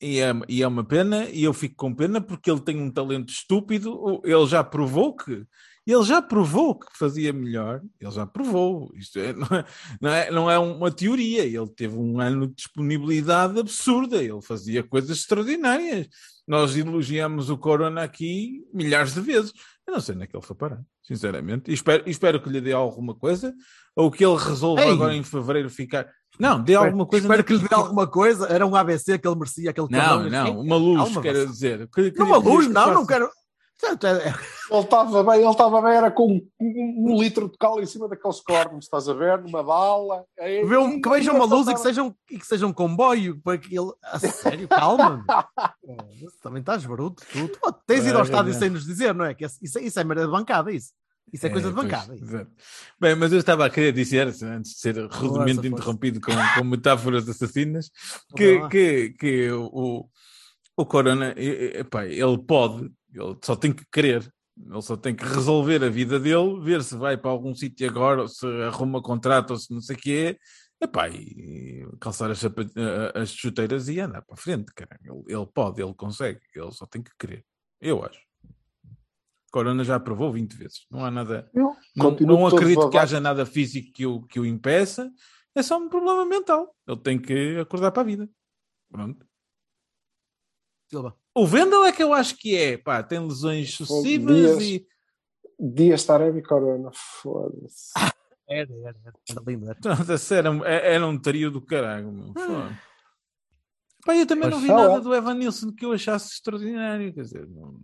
[0.00, 2.90] e é, e é uma pena, e eu fico com pena porque ele tem um
[2.90, 5.46] talento estúpido, ele já provou que
[5.92, 8.92] ele já provou que fazia melhor, ele já provou.
[8.94, 9.64] Isto é, não, é,
[10.00, 14.82] não, é, não é uma teoria, ele teve um ano de disponibilidade absurda, ele fazia
[14.82, 16.06] coisas extraordinárias.
[16.46, 19.52] Nós elogiamos o Corona aqui milhares de vezes.
[19.86, 21.70] Eu não sei onde é que ele foi parar, sinceramente.
[21.70, 23.54] E espero, espero que lhe dê alguma coisa,
[23.96, 24.90] ou que ele resolva Ei!
[24.90, 26.06] agora em fevereiro ficar.
[26.38, 27.24] Não, dê alguma coisa.
[27.26, 28.46] Espero na- que lhe dê alguma coisa.
[28.48, 30.30] Era um ABC que ele merecia, aquele Não, cabrão.
[30.30, 31.88] não, uma luz, Calma, quero dizer.
[31.92, 33.30] Que- que- Não, uma luz, que não, não faça- quero.
[33.80, 34.34] É- é-
[34.72, 37.86] Ele estava bem, ele estava bem, era com um, um- um litro de cal em
[37.86, 39.40] cima daqueles cornos, estás a ver?
[39.40, 40.24] Numa bala.
[40.40, 42.66] Aí- Vê um- que vejam uma luz e que, estava- seja um, e que seja
[42.66, 43.92] um comboio para que ele.
[44.02, 45.24] A sério, calma.
[46.42, 47.22] Também estás bruto.
[47.32, 48.54] Tu, tu tens ido ao É, estádio é.
[48.54, 49.32] sem nos dizer, não é?
[49.34, 50.92] Que isso, isso é merda de bancada, isso.
[51.32, 52.14] Isso é, coisa de pois, bancada.
[52.14, 52.50] exato.
[53.00, 57.28] Bem, mas eu estava a querer dizer, antes de ser rudemente interrompido com, com metáforas
[57.28, 57.90] assassinas,
[58.36, 60.08] que, que, que o,
[60.76, 65.82] o Corona, epá, ele pode, ele só tem que querer, ele só tem que resolver
[65.84, 69.56] a vida dele, ver se vai para algum sítio agora, ou se arruma contrato, ou
[69.56, 70.38] se não sei o quê,
[70.80, 72.42] epá, e calçar as,
[73.14, 75.24] as chuteiras e andar para a frente, caralho.
[75.26, 77.44] Ele, ele pode, ele consegue, ele só tem que querer,
[77.80, 78.27] eu acho.
[79.50, 81.50] Corona já provou 20 vezes, não há nada.
[81.54, 85.10] Eu Não, continuo não acredito que haja nada físico que o, que o impeça,
[85.54, 86.74] é só um problema mental.
[86.86, 88.28] Ele tem que acordar para a vida.
[88.90, 89.26] Pronto.
[90.90, 91.16] Silva.
[91.34, 94.62] O Vendel é que eu acho que é, pá, tem lesões sucessivas Dias.
[94.62, 94.86] e.
[95.60, 97.90] Dias Taremi Corona, foda-se.
[98.48, 99.14] Era, era, era.
[99.28, 99.74] Era lindo, era.
[99.80, 102.10] Pronto, a sério, é- era um trio do caralho.
[102.12, 102.32] meu.
[102.32, 102.78] Foda.
[104.06, 105.00] Pá, eu também não vi Ah, nada é.
[105.00, 107.12] do Evan Nilsson que eu achasse extraordinário.
[107.12, 107.80] Quer dizer, não-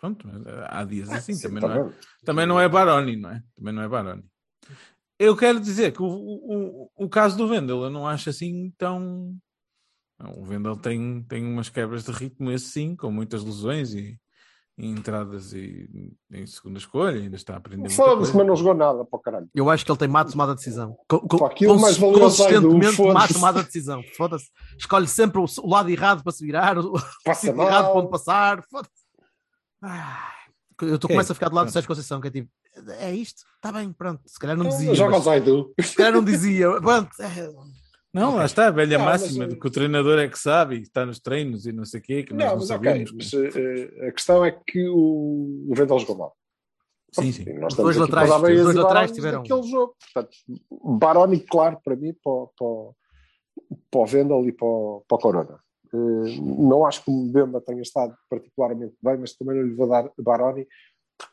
[0.00, 1.34] pronto, mas há dias assim.
[1.34, 1.92] Sim, também, tá não é,
[2.24, 3.42] também não é Baroni, não é?
[3.56, 4.24] Também não é Baroni.
[5.18, 8.72] Eu quero dizer que o, o, o, o caso do Vendel eu não acho assim
[8.78, 9.36] tão.
[10.36, 14.18] O Vendel tem, tem umas quebras de ritmo, esse sim, com muitas lesões e,
[14.76, 15.88] e entradas e,
[16.30, 19.48] em segunda escolha, ainda está a aprender Foda-se, mas não jogou nada para o caralho.
[19.54, 20.96] Eu acho que ele tem má tomada de decisão.
[21.08, 24.02] Co- co- aquilo mais consistentemente do- má tomada de decisão.
[24.16, 24.50] Foda-se.
[24.78, 28.00] Escolhe sempre o, o lado errado para se virar, o, o Passa sítio errado para
[28.00, 28.62] onde passar.
[28.70, 28.99] Foda-se.
[29.82, 30.30] Ai,
[30.82, 31.72] Eu tô, Ok, começo a ficar do lado do.
[31.72, 32.50] Sérgio Conceição, que é tipo,
[32.98, 34.22] é isto, está bem, pronto.
[34.26, 34.94] Se calhar não Então, dizia.
[34.94, 35.74] Joga mas- ao Zaidu.
[35.80, 36.66] Se calhar não dizia.
[36.80, 37.10] Pronto.
[37.20, 37.52] é,
[38.12, 40.38] Não, lá está, a velha Não, mas, máxima eh, de que o treinador é que
[40.38, 42.70] sabe e está nos treinos e não sei o quê, que nós não, Não, mas
[42.70, 42.90] ok.
[42.90, 43.12] sabemos.
[43.12, 46.36] Mas, eh, a questão é que o, o Vendel jogou mal.
[47.12, 47.44] Sim, sim.
[47.58, 49.96] Nós Os dois laterais- os dois laterais tiveram- daquele jogo.
[50.12, 50.36] Portanto,
[50.98, 54.68] Baroni, claro, para mim, para, o- para, para o Vendel e para,
[55.08, 55.60] para o Corona.
[55.92, 59.88] Eh, não acho que o Mbemba tenha estado particularmente bem, mas também não lhe vou
[59.88, 60.66] dar Baroni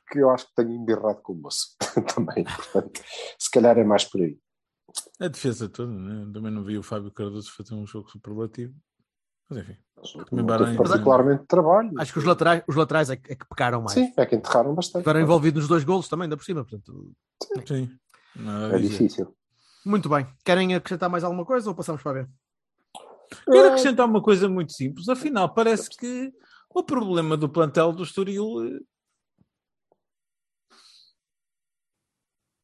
[0.06, 1.76] porque eu acho que tenho embirrado com o moço
[2.16, 2.44] também.
[2.44, 3.02] Portanto,
[3.40, 4.38] se calhar é mais por aí.
[5.20, 6.30] A defesa toda, né?
[6.34, 8.74] também não vi o Fábio Cardoso fazer um jogo superlativo.
[9.50, 9.78] Mas enfim,
[10.78, 11.92] particularmente trabalho.
[11.98, 13.94] Acho que os laterais, os laterais é, que, é que pecaram mais.
[13.94, 14.98] Sim, é que enterraram bastante.
[14.98, 16.66] Estiveram envolvidos nos dois golos também, ainda por cima.
[16.66, 17.14] Portanto,
[17.66, 17.90] sim.
[18.38, 19.34] A É difícil.
[19.86, 20.28] muito bem.
[20.44, 22.30] Querem acrescentar mais alguma coisa ou passamos para ver?
[23.46, 25.10] Quero acrescentar uma coisa muito simples.
[25.10, 26.32] Afinal, parece que
[26.74, 28.66] o problema do plantel do Estoril.
[28.66, 28.80] eh,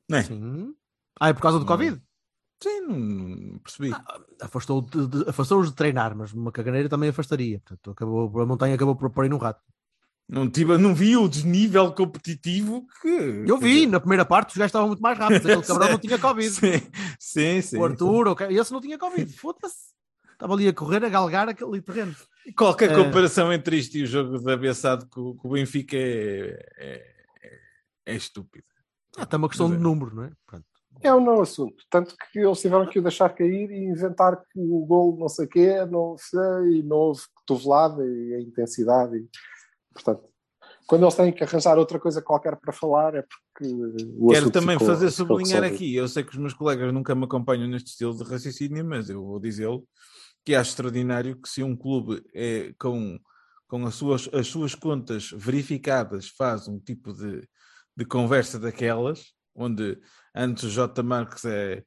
[0.10, 0.24] Não é?
[0.24, 0.76] Sim.
[1.20, 1.68] Ah, é por causa do Não.
[1.68, 2.02] Covid?
[2.62, 3.92] Sim, não, percebi.
[4.42, 7.60] Afastou de, de- afastou-os de treinar, mas uma caganeira também afastaria.
[7.60, 9.62] Portanto, acabou, a montanha acabou por pôr aí no rato.
[10.30, 13.08] Não, tive, não vi o desnível competitivo que.
[13.46, 15.46] Eu vi, na primeira parte os gajos estavam muito mais rápidos.
[15.46, 16.50] Aquele cabrão não tinha Covid.
[16.50, 16.72] Sim,
[17.20, 17.62] sim.
[17.62, 17.78] sim.
[17.78, 19.32] O Arthur, o ca- esse não tinha Covid.
[19.34, 19.92] Foda-se.
[20.44, 22.14] Estava ali a correr, a galgar aquele terreno.
[22.58, 26.60] Qualquer Eh, comparação entre isto e o jogo da Bessade com, com o Benfica é,
[26.78, 27.60] é- é-
[28.08, 28.66] é estúpida.
[29.18, 29.80] É até uma questão de é.
[29.80, 30.32] número, não é?
[30.46, 30.66] Pronto.
[31.02, 31.82] É um não assunto.
[31.90, 35.46] Tanto que eles tiveram que o deixar cair e inventar que o gol não sei
[35.46, 39.16] o quê, não sei, e não houve cotovelada e a intensidade.
[39.16, 39.26] E,
[39.94, 40.24] portanto,
[40.86, 43.74] quando eles têm que arranjar outra coisa qualquer para falar, é porque
[44.20, 47.24] o Quero também ficou- fazer sublinhar aqui, eu sei que os meus colegas nunca me
[47.24, 49.88] acompanham neste estilo de raciocínio, mas eu vou dizê-lo,
[50.46, 53.20] que acho extraordinário que se um clube é com,
[53.68, 57.48] com as, suas, as suas contas verificadas faz um tipo de,
[57.96, 59.98] de conversa daquelas, onde
[60.36, 61.02] antes o J.
[61.04, 61.84] Marques é,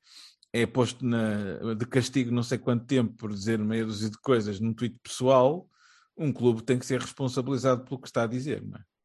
[0.53, 4.61] é posto na, de castigo não sei quanto tempo por dizer meia dúzia de coisas
[4.61, 5.69] num tweet pessoal,
[6.17, 8.96] um clube tem que ser responsabilizado pelo que está a dizer, não é?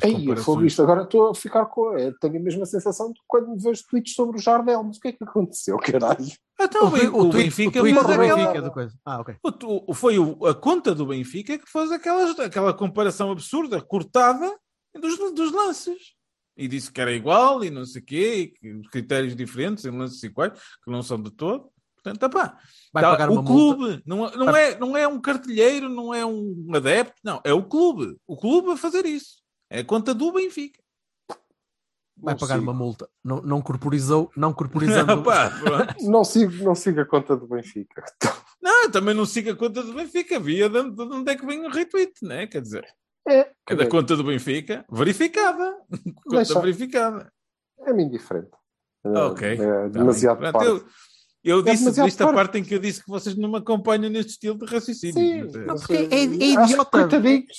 [0.00, 0.82] Comparações- fogo isto.
[0.82, 1.96] Agora estou a ficar com.
[1.96, 4.82] é, Tenho a mesma sensação de quando me vejo tweets sobre o Jardel.
[4.84, 5.76] Mas o que é que aconteceu,
[6.16, 6.26] caralho?
[6.60, 8.94] Então, o, o tweet- Benfica o do aquela- Benfica do coisa.
[9.04, 9.36] Ah, ok.
[9.42, 14.52] O o- foi o- a conta do Benfica que fez aquelas, aquela comparação absurda, cortada
[15.00, 16.14] dos, dos lances.
[16.56, 20.20] E disse que era igual e não sei o quê, e critérios diferentes em lances
[20.24, 20.52] iguais,
[20.84, 21.68] que não são de todo.
[22.02, 22.58] Portanto, opá,
[22.92, 23.76] Vai tá, pagar o uma multa.
[23.76, 27.52] clube não, é- não, é, não é um cartilheiro, não é um adepto, não, é
[27.52, 28.16] o clube.
[28.26, 29.38] O clube a fazer isso.
[29.70, 30.80] É a conta do Benfica.
[32.20, 32.64] Vai Não pagar sigo.
[32.64, 33.08] uma multa.
[33.24, 35.22] Não, não corporizou, não corporizando.
[35.22, 35.94] Pronto.
[36.10, 38.04] Não sigo, não sigo a conta do Benfica.
[38.60, 41.46] Não, eu também não sigo a conta do Benfica, via de, de onde é que
[41.46, 42.46] vem o retweet, né?
[42.48, 42.84] Quer dizer,
[43.28, 45.76] É, é da conta do Benfica, verificada.
[46.24, 47.32] Conta Deixa- verificada.
[47.86, 48.50] é-me indiferente.
[49.04, 49.48] É, Ok.
[49.52, 50.58] É Tá demasiado parvo.
[50.58, 50.88] Pronto, Eu,
[51.44, 54.10] eu É disse isto a parte em que eu disse que vocês não me acompanham
[54.10, 55.14] neste estilo de raciocínio.
[55.14, 56.24] Sim, Mas é- Não, mas, porque é- eh, é
[56.64, 57.08] idiota.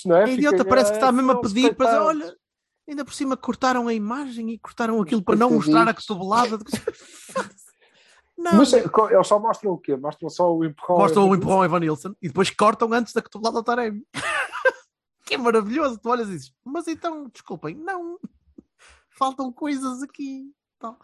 [0.06, 0.24] Não é?
[0.24, 2.06] É idiota, Fica- parece que está mesmo a pedir para dizer, coitados.
[2.28, 2.36] olha,
[2.88, 6.58] ainda por cima cortaram a imagem e cortaram aquilo para não mostrar a cotovelada.
[8.36, 9.94] Não, Mas eh, co- eles só mostram o quê?
[9.96, 10.96] Mostram só o empurrão.
[11.00, 14.02] mostram o empurrão ao Evan Nilsson e depois cortam antes da cotovelada ao Taremi.
[15.26, 15.98] que é maravilhoso.
[15.98, 18.18] Tu olhas e dizes, mas então, desculpem, não.
[19.18, 20.50] Faltam coisas aqui.
[20.78, 20.98] Tal.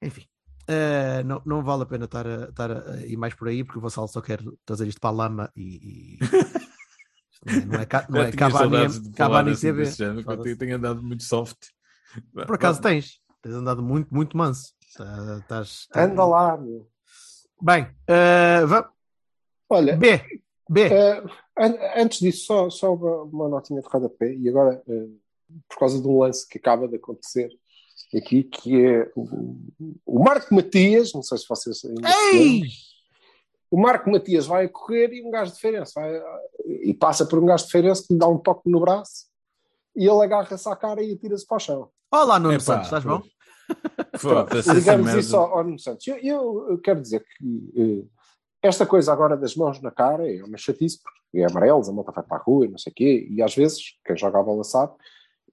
[0.00, 0.24] Enfim.
[0.70, 3.78] Eh, não, não vale a pena estar a, estar a ir mais por aí porque
[3.78, 6.18] o Vassal só quer trazer isto para a lama e, e-
[7.66, 9.80] não é, não é, é Cavani, Cavani assim que
[10.20, 10.56] eu Foda-se.
[10.56, 11.58] tenho andado muito soft.
[12.32, 13.20] Por acaso tens.
[13.42, 14.74] Tens andado muito, muito manso.
[14.96, 15.86] Tá- Estás.
[15.94, 16.88] Anda lá, meu.
[17.62, 18.90] Bem, eh, va-
[19.68, 20.20] Olha, B.
[20.68, 20.82] B.
[20.82, 21.22] eh,
[21.58, 24.34] an- antes disso, só, só uma, uma notinha de rodapé.
[24.34, 25.08] E agora, eh,
[25.68, 27.48] por causa de um lance que acaba de acontecer
[28.18, 29.56] aqui, que é o,
[30.06, 32.62] o Marco Matias, não sei se vocês ainda Ei!
[33.70, 36.20] o Marco Matias vai a correr e um gajo de Feirense vai,
[36.66, 39.26] e passa por um gajo de Feirense que lhe dá um toque no braço
[39.94, 41.88] e ele agarra-se à cara e atira-se para o chão.
[42.12, 43.22] Olá, Nuno Epá, Santos, estás bom?
[44.18, 46.06] Foda-se, essa Digamos isso ao, ao Nuno Santos.
[46.06, 48.04] Eu, eu- eu quero dizer que eh,
[48.62, 52.12] esta coisa agora das mãos na cara é uma chatice, porque é amarelos, a malta
[52.12, 54.42] vai para a rua e não sei o quê, e às vezes, quem joga a
[54.42, 54.92] bola sabe,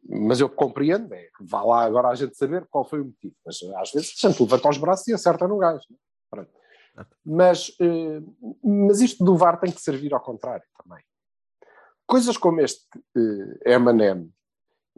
[0.03, 3.61] mas eu compreendo, é, vá lá agora a gente saber qual foi o motivo, mas
[3.61, 5.85] eh, às vezes a levanta os braços e acerta no gajo.
[6.29, 6.51] Pronto.
[7.25, 8.21] Mas, eh,
[8.63, 11.03] mas isto do VAR tem que servir ao contrário também.
[12.05, 12.85] Coisas como este
[13.15, 14.31] eh, Emanem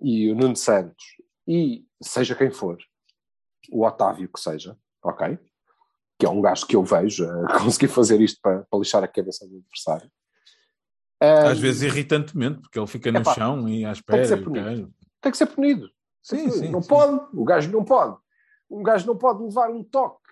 [0.02, 1.04] e o Nuno Santos,
[1.48, 2.78] e seja quem for,
[3.72, 5.38] o Otávio que seja, ok?
[6.18, 9.08] Que é um gajo que eu vejo a conseguir fazer isto para, para lixar a
[9.08, 10.10] cabeça do adversário.
[11.20, 14.26] Às vezes irritantemente, porque ele fica no Epá, chão e à tem que espera.
[14.26, 14.94] ser punido.
[15.22, 15.90] Tem que ser punido.
[16.24, 16.70] Sim, sim.
[16.70, 16.88] não sim.
[16.88, 18.18] pode, o gajo não pode.
[18.70, 20.32] Um gajo não pode levar um toque,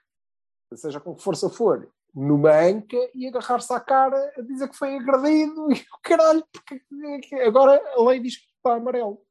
[0.75, 4.95] seja com que força for, numa anca e agarrar-se à cara a dizer que foi
[4.95, 9.21] agredido e o caralho, porque agora a lei diz que está amarelo.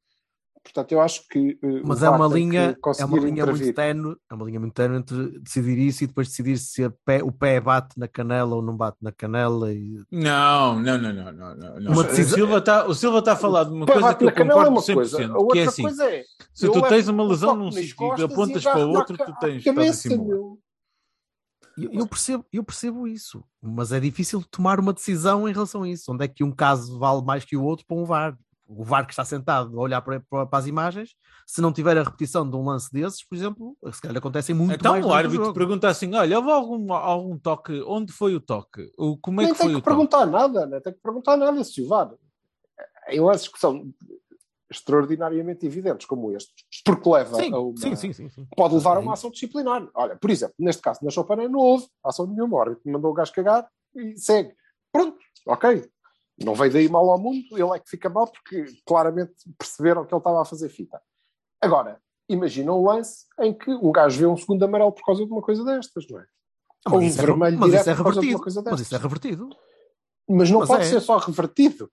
[0.67, 1.57] Portanto, eu acho que.
[1.63, 3.75] eh, Mas o é uma linha, é uma linha muito intervir.
[3.75, 7.23] tenue, é uma linha muito tenue entre decidir isso e depois decidir se a pé-
[7.23, 11.33] o pé bate na canela ou não bate na canela e Não, não, não, não,
[11.33, 11.81] não, não.
[11.81, 11.93] não.
[11.93, 14.25] Uma O decisão- Silva está o Silva tá a falar de uma Pá, coisa que
[14.25, 16.25] eu canela é concordo uma 100%, coisa, a que outra é assim, coisa é.
[16.53, 19.35] se tu tens uma um lesão num sítio e apontas e para agarro-me outro, tu
[19.39, 20.59] tens, cabeça, meu.
[21.79, 25.89] eu, eu percebo, eu percebo isso, mas é difícil tomar uma decisão em relação a
[25.89, 26.11] isso.
[26.13, 28.37] Onde é que um caso vale mais que o outro para um VAR?
[28.69, 31.15] O VAR que está sentado a olhar para, para- para as imagens,
[31.47, 34.75] se não tiver a repetição de um lance desses, por exemplo, se calhar acontecem muito
[34.75, 37.81] Então mais o árbitro pergunta assim: olha, houve algum, algum toque?
[37.87, 38.91] Onde foi o toque?
[38.99, 39.89] O, como é Nem que tem foi que o toque?
[39.97, 42.13] perguntar nada, não tem que perguntar nada se o VAR.
[43.09, 43.89] Em lances que são
[44.69, 46.53] extraordinariamente evidentes, como este,
[46.85, 47.77] porque leva Sim, a uma.
[47.77, 48.47] sim, sim, sim, sim.
[48.57, 49.89] Pode levar a É uma ação disciplinar.
[49.95, 52.57] Olha, por exemplo, neste caso, na Chopin não houve ação nenhuma.
[52.57, 54.53] O árbitro mandou o gajo cagar e segue.
[54.93, 55.89] Pronto, ok.
[56.39, 60.13] Não veio daí mal ao mundo, ele é que fica mal porque claramente perceberam que
[60.15, 61.01] ele estava a fazer fita.
[61.63, 65.33] Agora, imagina um lance em que um gajo vê um segundo amarelo por causa de
[65.33, 66.27] uma coisa destas, não é?
[66.85, 68.87] Mas um é, vermelho mas direto é por causa de uma coisa Mas destas.
[68.87, 69.49] isso é revertido.
[70.29, 70.87] Mas não Mas pode é.
[70.87, 71.91] ser só revertido.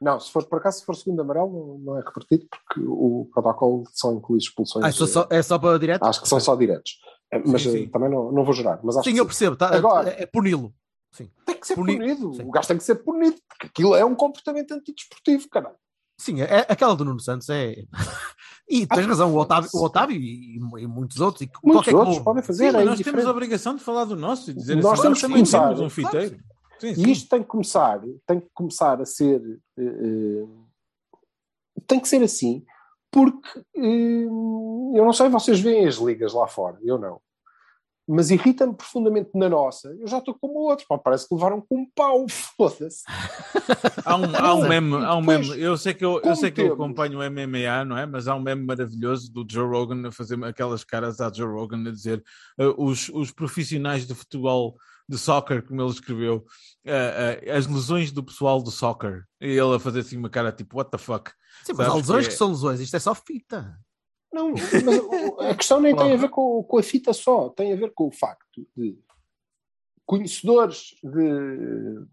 [0.00, 3.82] Não, se for por acaso, se for segundo amarelo, não, é revertido, porque o protocolo
[3.92, 4.84] só inclui expulsões.
[4.84, 6.04] Ah, é só, é só para direto?
[6.04, 7.00] Acho que são só diretos.
[7.32, 7.88] É, Mas Sim, eh, sim.
[7.88, 8.78] também não, não vou jurar.
[8.84, 9.56] Mas acho Sim, eu percebo.
[9.56, 10.72] Tá, Agora- é, é puni-lo.
[11.12, 11.30] Sim.
[11.46, 12.34] tem que ser puni- punido.
[12.34, 12.42] Sim.
[12.44, 15.76] O gajo tem que ser punido, porque aquilo é um comportamento antidesportivo, caralho.
[16.20, 17.76] Sim, é, aquela do Nuno Santos é.
[18.70, 21.40] E tens Ah, razão, o Otávio, o Otávio e, e muitos outros.
[21.40, 22.24] E Muitos qualquer outros clube.
[22.26, 22.72] podem Sim, fazer.
[22.72, 25.08] mas é nós temos a obrigação de falar do nosso e dizer Nós assim, temos
[25.08, 25.62] nós também começar.
[25.68, 26.38] temos um fiteiro.
[26.78, 27.06] Sim, sim.
[27.06, 29.40] E isto tem que começar, tem que começar a ser,
[29.78, 30.46] eh,
[31.86, 32.62] tem que ser assim,
[33.10, 37.22] porque eh, eu não sei, vocês veem as ligas lá fora, eu não.
[38.08, 39.94] Mas irrita-me profundamente na nossa.
[40.00, 43.02] Eu já estou como outros, pá, parece que levaram com um pau, foda-se.
[44.04, 45.60] Há um, há um meme, há um meme.
[45.60, 48.06] Eu sei que eu, eu sei que eu acompanho o MMA, não é?
[48.06, 51.86] Mas há um meme maravilhoso do Joe Rogan a fazer aquelas caras a Joe Rogan
[51.86, 52.22] a dizer
[52.58, 54.76] uh, os, os profissionais de futebol
[55.08, 56.36] de soccer, como ele escreveu,
[56.86, 59.24] uh, uh, as lesões do pessoal do soccer.
[59.40, 61.30] E ele a fazer assim uma cara tipo, what the fuck?
[61.64, 63.78] Sim, mas há lesões que que, é- são lesões, isto é só fita.
[64.32, 67.76] Não, mas a questão nem tem a ver com, com a fita só, tem a
[67.76, 68.98] ver com o facto de
[70.04, 72.06] conhecedores de,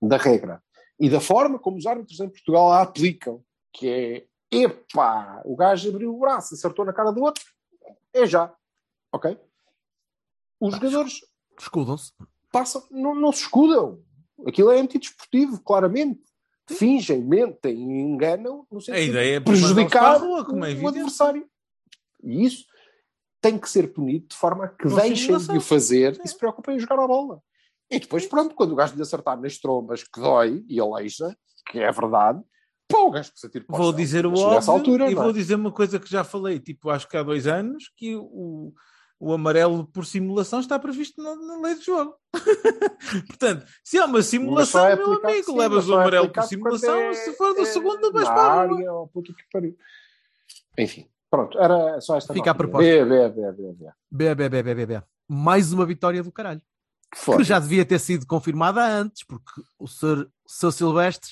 [0.00, 0.62] da regra
[0.98, 5.88] e da forma como os árbitros em Portugal a aplicam, que é epá, o gajo
[5.88, 7.44] abriu o braço, acertou na cara do outro,
[8.12, 8.54] é já,
[9.12, 9.38] ok?
[10.60, 11.20] Os jogadores
[11.58, 12.12] Escudam-se.
[12.52, 14.00] passam, não, não se escudam.
[14.46, 16.22] Aquilo é antidesportivo, claramente.
[16.76, 21.46] Fingem, mentem, enganam no sentido é de prejudicar rua, como é o adversário.
[22.22, 22.64] E isso
[23.40, 26.22] tem que ser punido de forma a que Com deixem de o fazer Sim.
[26.24, 27.40] e se preocupem em jogar a bola.
[27.90, 31.78] E depois, pronto, quando o gajo lhe acertar nas trombas que dói e aleixa, que
[31.80, 32.40] é verdade,
[32.88, 35.24] pô, o gajo que se atira Vou dizer o óbvio altura, e não é?
[35.24, 38.72] vou dizer uma coisa que já falei, tipo, acho que há dois anos, que o,
[39.24, 42.16] o amarelo por simulação está previsto na, na lei do jogo.
[43.28, 46.40] Portanto, se há uma só simulação, é meu amigo, sim, levas o é amarelo por
[46.40, 48.66] aplicado simulação, é- se for do é segundo, vais para a
[49.52, 49.76] pariu.
[50.76, 52.58] Enfim, pronto, era só esta Fica a nota.
[52.58, 52.84] proposta.
[52.84, 53.72] B, B, B, B,
[54.10, 54.34] B.
[54.34, 55.02] B, B, B, B, B.
[55.28, 56.60] Mais uma vitória do caralho.
[57.12, 60.28] Que Que já devia ter sido confirmada antes, porque o Sr.
[60.48, 60.72] Sr.
[60.72, 61.30] Silvestre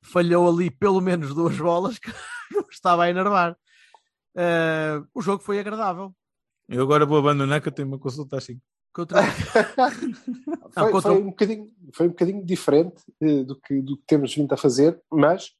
[0.00, 2.10] falhou ali pelo menos duas bolas que
[2.72, 3.54] estava a enervar.
[4.34, 6.14] Eh, o jogo foi agradável.
[6.68, 8.60] Eu agora vou abandonar que eu tenho uma consulta assim.
[8.92, 9.20] Contra...
[9.22, 9.30] Não,
[10.72, 14.34] foi, contra- foi um bocadinho, foi um bocadinho diferente eh, do, que, do que temos
[14.34, 15.52] vindo a fazer, mas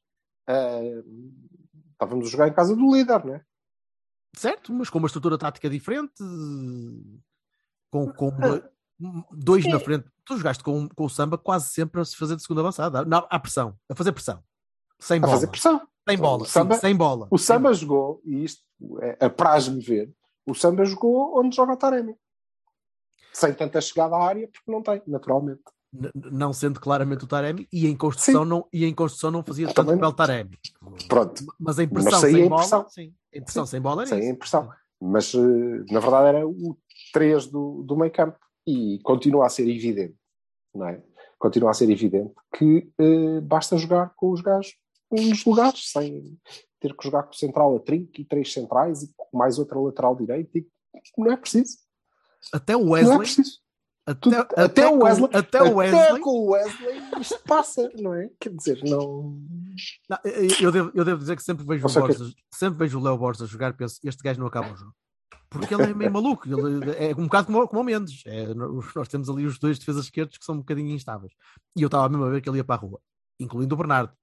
[0.47, 1.03] eh,
[1.93, 3.43] estávamos a jogar em casa do líder, não é?
[4.35, 6.13] Certo, mas com uma estrutura tática diferente,
[7.91, 10.05] com, com do- dois na frente.
[10.25, 13.17] Tu jogaste com, com o samba quase sempre a se fazer de segunda avançada, na,
[13.29, 14.43] à pressão, a fazer pressão,
[14.99, 15.87] sem A bola, fazer pressão.
[16.07, 17.27] sem bola, O samba- sim, sem bola.
[17.31, 18.61] O Samba jogou, e isto
[19.01, 20.13] é, apraz-me ver,
[20.49, 22.15] o Samba jogou onde joga o Taremi.
[23.33, 25.61] Sem tanta chegada à área, porque não tem, naturalmente.
[25.93, 29.67] N- não sendo claramente o Taremi, e em construção, não, e em construção não fazia
[29.73, 30.59] tanto papel Taremi.
[31.07, 33.13] Pronto, Mas em Mas pressão saía sem em bola, sim.
[33.33, 33.71] Em pressão Sim.
[33.71, 34.29] sem bola era sem isso.
[34.29, 34.69] impressão.
[34.99, 35.37] Mas eh,
[35.93, 36.77] na verdade era o
[37.13, 38.37] 3 do, do meio campo
[38.67, 40.15] e continua a ser evidente,
[40.73, 41.01] não é?
[41.37, 44.75] Continua a ser evidente que eh, basta jogar com os gajos
[45.11, 46.37] nos lugares, sem
[46.79, 50.15] ter que jogar com o central a trinco e três centrais e mais outra lateral
[50.15, 50.57] direita.
[50.57, 50.67] E
[51.17, 51.77] não é preciso.
[52.53, 53.59] Até o Não é Wesley, preciso.
[54.05, 57.91] até, até, até o com- Wesley- até o Wesley, Até com o Wesley isto passa,
[57.99, 58.29] não é?
[58.39, 59.39] Quer dizer, não.
[60.09, 60.17] Não,
[60.61, 63.03] eu, devo, eu devo dizer que sempre vejo, o o que- Borges, sempre vejo o
[63.03, 64.93] Léo Borges a jogar penso, este gajo não acaba o jogo.
[65.49, 68.21] Porque ele é meio maluco, ele é um bocado como, como o Mendes.
[68.25, 71.33] É, nós nós temos ali os dois defesas esquerdos que são um bocadinho instáveis.
[71.75, 72.99] E eu estava mesmo a ver que ele ia para a rua,
[73.39, 74.13] incluindo o Bernardo.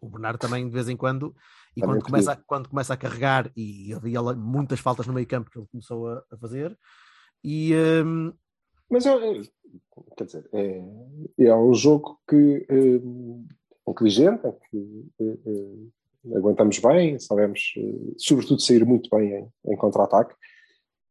[0.00, 1.34] O Bernardo também, de vez em quando,
[1.76, 5.26] e Também quando começa, a, quando começa a carregar, e havia muitas faltas no meio
[5.26, 6.76] campo que ele começou a, a fazer,
[7.44, 7.72] e
[8.04, 8.32] hum,
[8.90, 9.42] Mas é, é-
[10.16, 10.82] quer dizer, é,
[11.38, 18.60] é um jogo que é, inteligente, em que é, é, aguentamos bem, sabemos, é, sobretudo,
[18.60, 20.34] sair muito bem em, em contra-ataque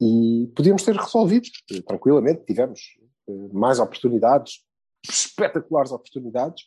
[0.02, 2.46] e podíamos ter resolvido é, tranquilamente.
[2.46, 2.80] Tivemos
[3.28, 4.64] é, mais oportunidades,
[5.08, 6.64] espetaculares oportunidades,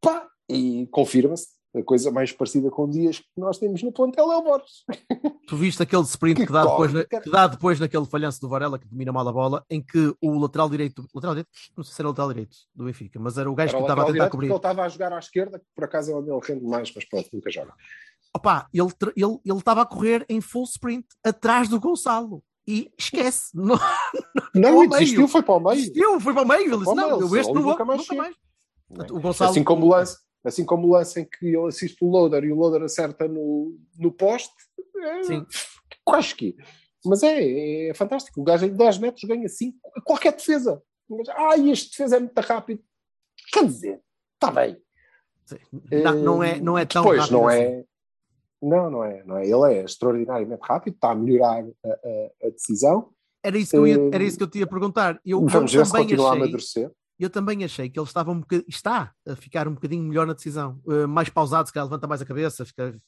[0.00, 1.48] pá, e confirma-se.
[1.76, 4.84] A coisa mais parecida com dias que nós temos no plantel é o Borges.
[5.48, 7.22] Tu viste aquele sprint que, Que dá, depois corre, cara.
[7.22, 10.38] que dá depois naquele falhanço do Varela que domina mal a bola, em que o
[10.38, 13.50] lateral direito, lateral direito, não sei se era o lateral direito do Benfica, mas era
[13.50, 14.46] o gajo Era que estava a tentar cobrir.
[14.46, 17.04] Ele estava a jogar à esquerda, que por acaso é onde ele rende mais, mas
[17.04, 17.74] pronto, nunca joga.
[18.34, 22.90] Opa, ele tra- ele ele estava a correr em full sprint atrás do Gonçalo e
[22.98, 23.50] esquece.
[23.54, 23.76] Não,
[24.54, 25.76] Não, e desistiu, foi para o meio.
[25.76, 26.62] desistiu, foi para o meio.
[26.72, 28.36] Ele disse: Não, eu este não vou, nunca mais nunca mais.
[29.10, 32.08] O Gonçalo, Assim como o lance, assim como o lance em que ele assiste o
[32.10, 34.52] loader e o loader acerta no, no poste,
[35.02, 35.46] é, Sim.
[36.10, 36.56] acho que.
[37.04, 38.40] Mas é, é fantástico.
[38.40, 40.82] O gajo em 10 metros ganha 5 a qualquer defesa.
[41.36, 42.82] Ah, este defesa é muito rápido.
[43.52, 44.00] Quer dizer,
[44.34, 44.76] está bem.
[45.92, 47.58] Não, não é, não é tão Depois, rápido não assim.
[47.60, 47.84] é.
[48.62, 49.42] Não, não é, não é.
[49.46, 53.10] Ele é extraordinariamente rápido, está a melhorar a, a- a decisão.
[53.42, 55.20] Era isso, que eu ia, Eh, era isso que eu te ia perguntar.
[55.22, 56.90] Eu, Vamos eu ver se continua a achei, amadurecer.
[57.18, 60.32] Eu também achei que ele estava um bocadinho, está a ficar um bocadinho melhor na
[60.32, 62.98] decisão, Eh, mais pausado, se calhar levanta mais a cabeça, fica-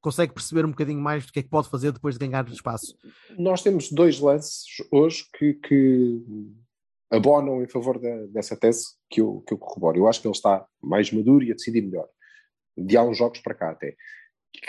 [0.00, 2.96] consegue perceber um bocadinho mais do que é que pode fazer depois de ganhar espaço.
[3.38, 6.20] Nós temos dois lances hoje que, que
[7.10, 9.98] abonam em favor da- dessa tese que eu, que eu corroboro.
[9.98, 12.08] Eu acho que ele está mais maduro e a decidir melhor.
[12.76, 13.94] De há uns jogos para cá até.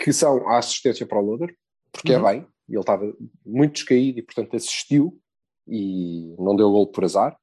[0.02, 1.54] Que são a assistência para o Loader,
[1.92, 2.26] porque Uhum.
[2.28, 3.12] é bem, ele estava
[3.44, 5.20] muito descaído e, portanto, assistiu
[5.68, 7.36] e não deu gol por azar.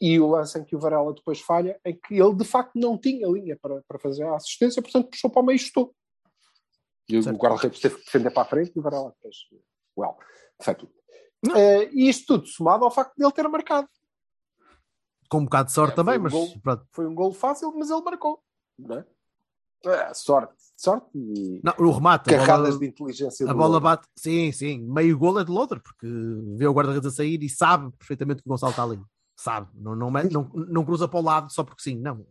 [0.00, 2.96] E o lance em que o Varela depois falha, em que ele de facto não
[2.96, 5.94] tinha linha para, para fazer a assistência, portanto puxou para o meio e chutou.
[7.08, 9.36] E o guarda-redes teve que defender para a frente e o Varela fez.
[9.98, 10.16] Well,
[10.62, 11.00] fuck it.
[11.54, 13.88] Eh, e isto tudo somado ao facto de ele ter marcado.
[15.28, 16.32] Com um bocado de sorte É, também, um mas.
[16.92, 18.42] Foi um gol fácil, mas ele marcou.
[18.78, 19.06] Não é?
[19.86, 23.68] Eh, sorte, sorte e Não, o remate, a carradas bola, de inteligência a do bola
[23.68, 23.80] Loura.
[23.80, 26.06] bate, sim, sim, meio gol é de Loader, porque
[26.56, 29.00] vê o guarda-redes a sair e sabe perfeitamente que o Gonçalo está ali.
[29.40, 32.26] Sabe, não, não, não, não cruza para o lado só porque sim, não.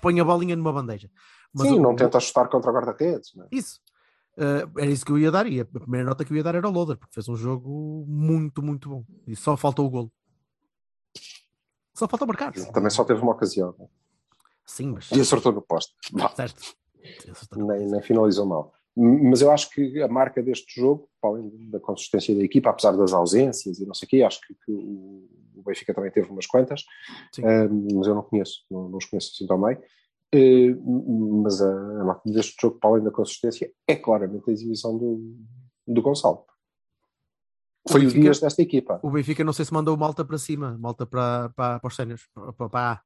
[0.00, 1.10] Põe a bolinha numa bandeja.
[1.52, 3.34] Mas Sim, o- não tenta chutar contra o guarda-redes.
[3.34, 3.48] não é?
[3.50, 3.80] Isso.
[4.36, 6.54] Uh, era isso que eu ia dar, e a primeira nota que eu ia dar
[6.54, 9.04] era o Loader, porque fez um jogo muito, muito bom.
[9.26, 10.12] E só faltou o golo.
[11.92, 12.52] Só falta marcar.
[12.52, 13.74] Também só teve uma ocasião.
[13.76, 13.88] não é?
[14.64, 15.10] Sim, mas.
[15.10, 15.92] E acertou no poste.
[16.36, 16.62] Certo.
[17.56, 18.72] Nem, nem finalizou mal.
[18.96, 22.92] Mas eu acho que a marca deste jogo, para além da consistência da equipa, apesar
[22.92, 26.30] das ausências e não sei o quê, acho que, que o o Benfica também teve
[26.30, 26.84] umas quantas,
[27.38, 29.78] eh, mas eu não conheço, não, não os conheço assim tão bem.
[30.32, 30.74] Eh,
[31.42, 35.34] mas a, a marca deste jogo, para além da consistência, é claramente a exibição do,
[35.86, 36.44] do Gonçalo.
[37.88, 38.98] Foi o, Benfica- Dias desta equipa.
[39.02, 42.24] O Benfica não sei se mandou malta para cima, malta para, para, para os séniores.
[42.34, 43.02] Para, para-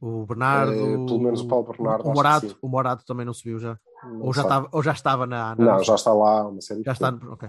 [0.00, 0.72] o Bernardo.
[0.72, 3.78] Eh, pelo menos o Paulo Bernardo, O Morato, o Morato também não subiu já.
[4.02, 5.54] Não Ou já, estava, ou já estava na.
[5.54, 7.08] na- Não, já está lá uma série de já está.
[7.28, 7.48] Ok.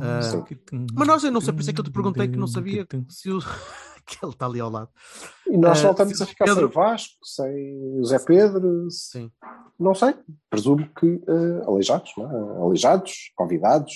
[0.00, 0.86] Ah, Sim.
[0.94, 2.86] mas nós, eu não sei, por isso é que eu te perguntei que não sabia
[3.08, 3.38] se o.
[4.04, 4.90] que ele está ali ao lado.
[5.46, 9.30] E nós Eh, voltamos se a ficar Pedro- sem Vasco, sem o Zé Pedro, Sim.
[9.78, 10.14] não sei,
[10.50, 12.62] presumo que eh, aleijados, não é?
[12.62, 13.92] aleijados, convidados,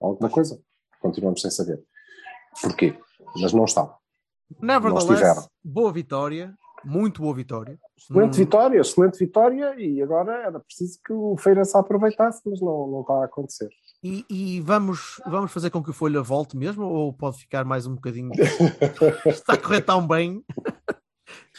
[0.00, 0.58] alguma coisa.
[1.00, 1.78] Continuamos sem saber.
[2.62, 2.98] Porquê?
[3.40, 3.94] Mas não estão.
[4.62, 7.78] Nevertheless, boa vitória, muito boa vitória.
[7.96, 12.86] Excelente Hum, vitória, excelente vitória, e agora era preciso que o Feirense aproveitasse, mas não,
[12.88, 13.68] não está a acontecer.
[14.02, 17.86] E, e vamos, vamos fazer com que o Folha volte mesmo ou pode ficar mais
[17.86, 18.30] um bocadinho?
[19.26, 20.42] Está a correr tão bem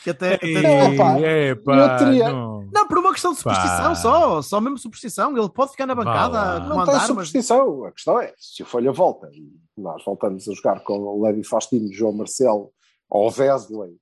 [0.04, 0.34] que até.
[0.36, 2.68] até- Ei, Epá, eu teria- não.
[2.74, 3.96] Não, por uma questão de superstição Pá.
[3.96, 5.38] só, só mesmo superstição.
[5.38, 7.86] Ele pode ficar na bancada a Não tem mas superstição.
[7.86, 9.48] A questão é, se o Folha volta e
[9.80, 12.72] nós voltamos a jogar com o Levi Faustino, João Marcelo,
[13.10, 13.98] ou Wesley,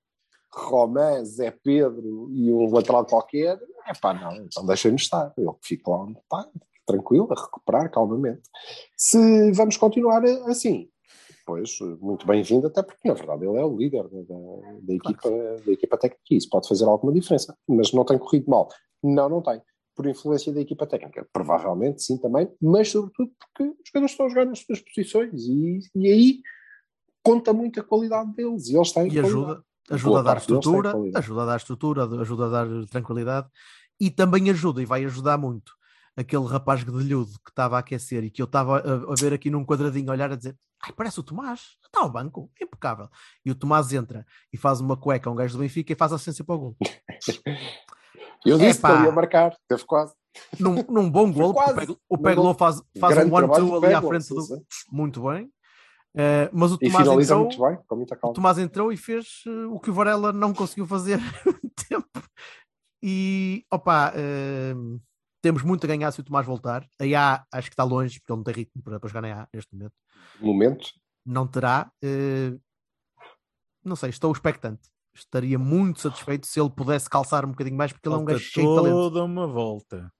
[0.59, 5.33] Román, Zé Pedro e um lateral qualquer, é pá, não, então deixem-nos estar.
[5.37, 6.47] Ele fica lá onde está,
[6.85, 8.41] tranquilo, a recuperar calmamente.
[8.97, 10.89] Se vamos continuar assim,
[11.45, 14.21] pois, muito bem-vindo, até porque, na verdade, ele é o líder da,
[14.81, 15.29] da- equipa,
[15.65, 18.69] da equipa técnica e isso pode fazer alguma diferença, mas não tem corrido mal.
[19.03, 19.61] Não, não tem.
[19.95, 24.29] Por influência da equipa técnica, provavelmente sim também, mas sobretudo porque os jogadores estão a
[24.29, 26.39] jogar nas suas posições e, e aí
[27.23, 30.93] conta muito a qualidade deles e eles têm e ajuda, ajuda Boa a dar estrutura,
[31.15, 33.47] ajuda a dar estrutura, ajuda a dar tranquilidade
[33.99, 35.73] e também ajuda e vai ajudar muito
[36.15, 39.49] aquele rapaz guedelhudo que estava a aquecer e que eu estava a, a ver aqui
[39.49, 43.09] num quadradinho, a olhar a dizer ai, parece o Tomás, está ao banco, impecável.
[43.45, 46.11] E o Tomás entra e faz uma cueca a um gajo do Benfica e faz
[46.11, 46.77] a assistência para o gol.
[48.45, 48.97] Eu disse Epá.
[48.97, 50.13] que ia marcar, teve quase.
[50.57, 51.97] Num, num bom gol, o quase.
[52.23, 54.65] Peglo faz, faz um one-two ali à frente do.
[54.91, 55.51] Muito bem.
[56.15, 58.35] Eh, mas o E Tomás finaliza entrou, muito bem, com muita o calma.
[58.35, 62.29] Tomás entrou e fez eh, o que o Varela não conseguiu fazer há muito tempo.
[63.01, 64.73] E opa, eh,
[65.41, 66.87] temos muito a ganhar se o Tomás voltar.
[66.99, 69.29] A IA acho que está longe, porque ele não tem ritmo para, para jogar na
[69.29, 69.93] IA neste momento.
[70.39, 70.89] Momento,
[71.25, 71.91] Não terá.
[72.03, 72.57] eh,
[73.83, 74.89] não sei, estou expectante.
[75.13, 78.39] Estaria muito satisfeito se ele pudesse calçar um bocadinho mais, porque ele é um gajo
[78.41, 78.95] cheio de talento.
[78.95, 80.11] toda uma volta.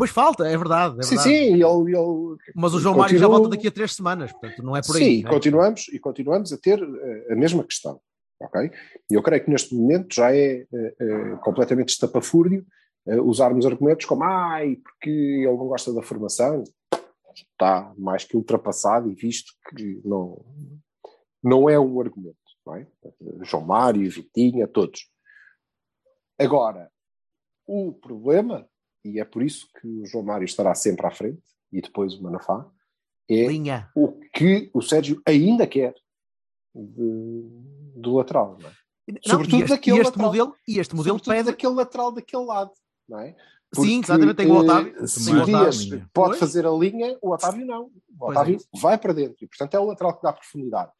[0.00, 0.98] Pois falta, é verdade.
[0.98, 1.28] é sim, verdade.
[1.28, 4.74] sim, ele, ele Mas o João Mário já volta daqui a três semanas, portanto não
[4.74, 5.04] é por aí.
[5.04, 5.28] Sim, né?
[5.28, 8.00] continuamos, e continuamos a ter eh, a mesma questão.
[8.40, 8.70] Ok?
[9.10, 12.64] E eu creio que neste momento já é eh, completamente estapafúrdio
[13.24, 16.64] usarmos argumentos como ai, porque ele não gosta da formação.
[17.34, 20.42] Está mais que ultrapassado e visto que não,
[21.44, 22.38] não é um argumento.
[22.66, 22.86] Não é?
[23.42, 25.10] João Mário, Vitinha, todos.
[26.38, 26.90] Agora,
[27.66, 28.66] o problema,
[29.04, 31.42] e é por isso que o João Mário estará sempre à frente,
[31.72, 32.66] e depois o Manafá,
[33.28, 33.90] é Linha.
[33.94, 35.94] o que o Sérgio ainda quer
[36.74, 37.48] de-
[37.96, 38.56] do lateral.
[38.60, 38.72] Não é?
[39.08, 40.26] Não, Sobretudo e este, daquele este lateral.
[40.28, 41.44] modelo, e este modelo pede.
[41.44, 42.70] daquele lateral daquele lado,
[43.08, 43.36] não é?
[43.74, 45.06] Sim, exatamente, tem o eh, Otávio.
[45.08, 46.38] Se o Dias pode Pois.
[46.40, 47.84] fazer a linha, o Otávio não.
[47.84, 48.68] O Pois é Otávio isso.
[48.80, 50.90] vai para dentro e, portanto, é o lateral que dá profundidade.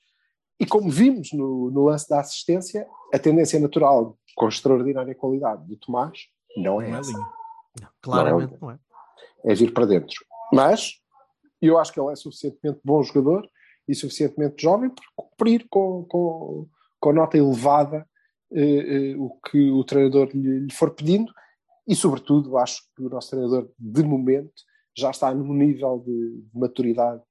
[0.59, 5.77] E como vimos no, no lance da assistência, a tendência natural com extraordinária qualidade do
[5.77, 6.19] Tomás
[6.57, 7.11] não é Não é essa.
[7.11, 7.27] linha.
[8.01, 8.79] Claramente, não é?
[9.45, 10.17] é vir para dentro.
[10.53, 11.01] Mas
[11.61, 13.49] eu acho que ele é suficientemente bom jogador
[13.89, 16.69] e suficientemente jovem para cumprir com, com,
[16.99, 18.07] com nota elevada
[18.53, 21.33] eh, eh, o que o treinador lhe, lhe for pedindo
[21.87, 24.53] e, sobretudo, acho que o nosso treinador, de momento,
[24.97, 27.23] já está num nível de, de maturidade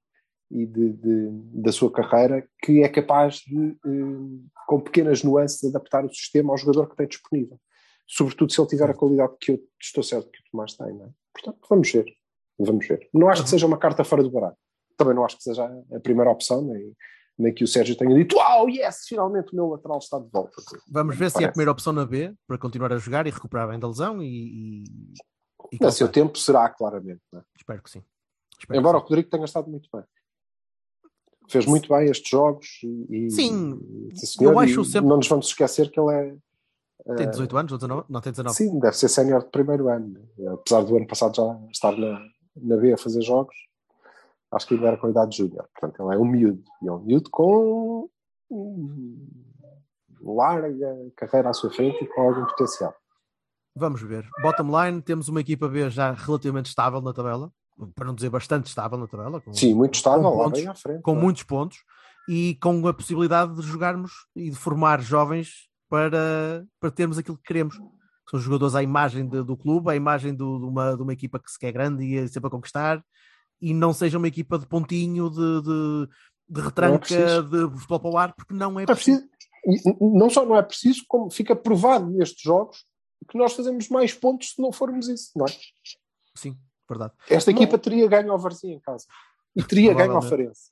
[0.50, 1.30] e de, de-
[1.62, 6.58] da sua carreira que é capaz de, eh, com pequenas nuances, adaptar o sistema ao
[6.58, 7.58] jogador que tem disponível.
[8.12, 10.92] Sobretudo se ele tiver a qualidade que eu estou certo que o Tomás tem.
[10.92, 11.10] Não é?
[11.32, 12.06] Portanto, vamos ver.
[12.58, 13.08] Vamos ver.
[13.14, 14.56] Não acho que seja uma carta fora do baralho.
[14.96, 16.92] Também não acho que seja a primeira opção, nem,
[17.38, 20.60] nem que o Sérgio tenha dito: Uau, yes, finalmente o meu lateral está de volta.
[20.90, 21.52] Vamos ver se é a Parece.
[21.52, 24.82] primeira opção na B para continuar a jogar e recuperar bem da lesão e.
[24.82, 24.84] e,
[25.80, 27.22] e seu tempo será, claramente.
[27.34, 27.40] é?
[27.56, 28.02] Espero que sim.
[28.58, 30.02] Espero Embora o que Rodrigo tenha estado muito bem.
[31.48, 33.80] Fez muito bem estes jogos e, Sim,
[34.12, 36.40] e, sim, eu acho sempre- não nos vamos esquecer que ele é sim.
[37.16, 38.04] Tem 18 anos ou 19?
[38.08, 38.56] Não, tem 19.
[38.56, 40.28] Sim, deve ser sénior de primeiro ano.
[40.52, 42.20] Apesar do ano passado já estar na,
[42.56, 43.54] na B a fazer jogos,
[44.52, 45.68] acho que ainda era com a idade de júnior.
[45.74, 46.62] Portanto, ele é um miúdo.
[46.82, 48.08] E é um miúdo com
[50.22, 52.94] larga carreira à sua frente e com algum potencial.
[53.74, 54.28] Vamos ver.
[54.42, 57.50] Bottom line, temos uma equipa B já relativamente estável na tabela,
[57.94, 59.40] para não dizer bastante estável na tabela.
[59.40, 61.02] Com, Sim, muito estável, com lá pontos, bem à frente.
[61.02, 61.20] com é?
[61.20, 61.78] muitos pontos
[62.28, 67.42] e com a possibilidade de jogarmos e de formar jovens para, para termos aquilo que
[67.42, 67.76] queremos.
[68.30, 71.38] São jogadores à imagem de- do clube, à imagem do- de, uma, de uma equipa
[71.40, 73.04] que se quer grande e é sempre a conquistar,
[73.60, 76.08] e não seja uma equipa de pontinho, de, de,
[76.48, 77.42] de retranca, preciso.
[77.42, 79.20] de futebol para o ar, porque não é Não é preciso.
[79.64, 79.98] preciso.
[80.00, 82.84] Não só não é preciso, como fica provado nestes jogos
[83.28, 85.50] que nós fazemos mais pontos se não formos isso, não é?
[86.34, 86.56] Sim,
[86.88, 87.12] verdade.
[87.28, 87.58] Esta Não.
[87.60, 89.04] equipa teria ganho ao Varzim em casa.
[89.54, 90.22] E teria ganho ao.
[90.22, 90.70] Farense.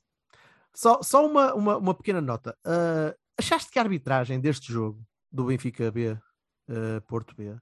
[0.75, 2.57] Só, só uma, uma, uma pequena nota.
[2.65, 6.19] Ah, achaste que a arbitragem deste jogo, do Benfica B,
[6.69, 7.57] ah, Porto B,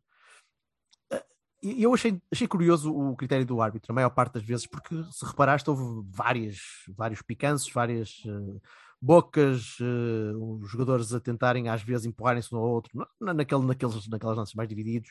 [1.63, 4.95] e eu achei, achei curioso o critério do árbitro, a maior parte das vezes, porque
[5.11, 6.59] se reparaste, houve várias,
[6.97, 8.61] vários picanços, várias ah,
[9.01, 14.37] bocas, os jogadores a tentarem às vezes empurrarem-se um ao outro, na- naquele, naqueles, naquelas
[14.37, 15.11] lances mais divididos.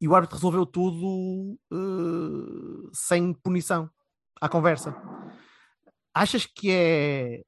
[0.00, 1.58] e o árbitro resolveu tudo
[2.92, 3.90] sem punição,
[4.40, 4.94] à conversa.
[6.14, 7.42] Achas que é,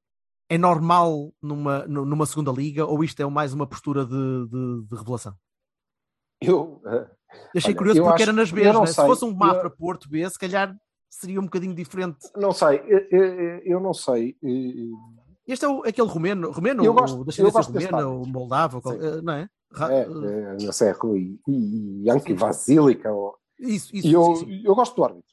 [0.50, 4.10] é normal numa, nu- numa segunda liga ou isto é mais uma postura de,
[4.48, 5.34] de- de revelação?
[6.42, 8.86] Eu, eh, Eu achei Olha, curioso eu porque era nas Bs, não né?
[8.88, 10.74] se fosse um eu- Mafra Porto B, se calhar
[11.08, 12.18] seria um bocadinho diferente.
[12.36, 14.36] não sei, eu, eu- eu não sei.
[14.42, 18.22] eh, Este é o, aquele romeno, romeno Eu gosto- o eu gosto deste romena, árbitro.
[18.22, 19.48] o moldavo, qual- eh, não é?
[19.88, 23.12] É, eh, é, não sei, é Rui e Yankee Vasilica.
[23.12, 24.62] ou- Isso, isso, E eu, sim, sim.
[24.64, 25.30] eu gosto do árbitro.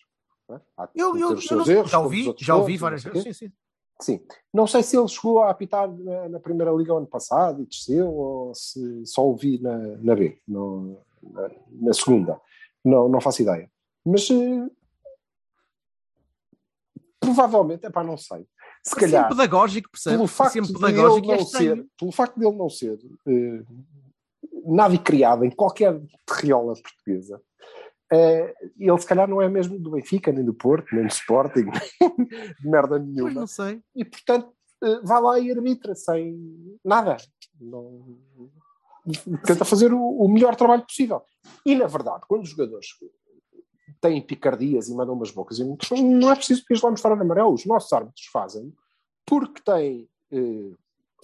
[0.49, 0.59] é?
[0.95, 3.51] Eu, eu- eu não- já ouvi, já ouvi várias vezes, sim, sim.
[4.01, 4.19] Sim.
[4.53, 8.07] Não sei se ele chegou a apitar na, na Primeira Liga ano passado e desceu,
[8.13, 11.49] ou se só o vi na, na B, no- na,
[11.81, 12.39] na segunda.
[12.85, 13.69] Não, não faço ideia.
[14.05, 14.69] Mas eh,
[17.19, 18.47] provavelmente, é para não sei.
[18.83, 20.15] Se Parecia calhar, pedagógico, percebe?
[20.15, 23.63] pelo facto, de pedagógico ele é não ser, pelo facto dele não ser eh,
[24.65, 27.41] nada criado em qualquer terriola portuguesa,
[28.11, 31.65] eh, ele se calhar não é mesmo do Benfica, nem do Porto, nem do Sporting,
[32.61, 33.81] de merda Pois nenhuma não sei.
[33.95, 34.51] e portanto
[34.83, 36.37] eh, vai lá e arbitra sem
[36.83, 37.17] nada.
[37.59, 38.17] Não-
[39.45, 41.21] Tenta fazer o, o melhor trabalho possível.
[41.65, 42.87] E na verdade, quando os jogadores
[44.01, 45.63] têm picardias e mandam umas bocas, e
[46.03, 47.53] não é preciso que lá mostrar amarelo.
[47.53, 48.73] Os nossos árbitros fazem
[49.25, 50.71] porque têm, eh,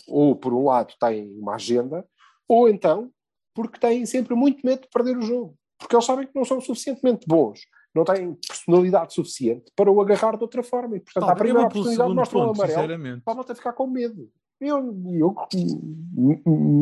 [0.07, 2.07] ou por um lado, têm uma agenda,
[2.47, 3.11] ou então
[3.53, 5.55] porque têm sempre muito medo de perder o jogo.
[5.83, 7.59] Porque eles sabem que não são suficientemente bons,
[7.93, 10.95] não têm personalidade suficiente para o agarrar de outra forma.
[10.95, 12.87] E portanto, à primeira oportunidade, mostram o amarelo
[13.25, 14.29] para a malta ficar com medo.
[14.61, 14.77] Eu,
[15.11, 15.35] eu,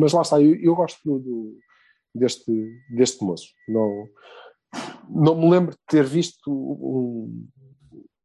[0.00, 1.58] mas lá está, eu, eu gosto do, do-
[2.14, 2.52] deste,
[2.90, 3.48] deste moço.
[3.68, 4.06] Não,
[5.08, 7.46] não me lembro de ter visto um,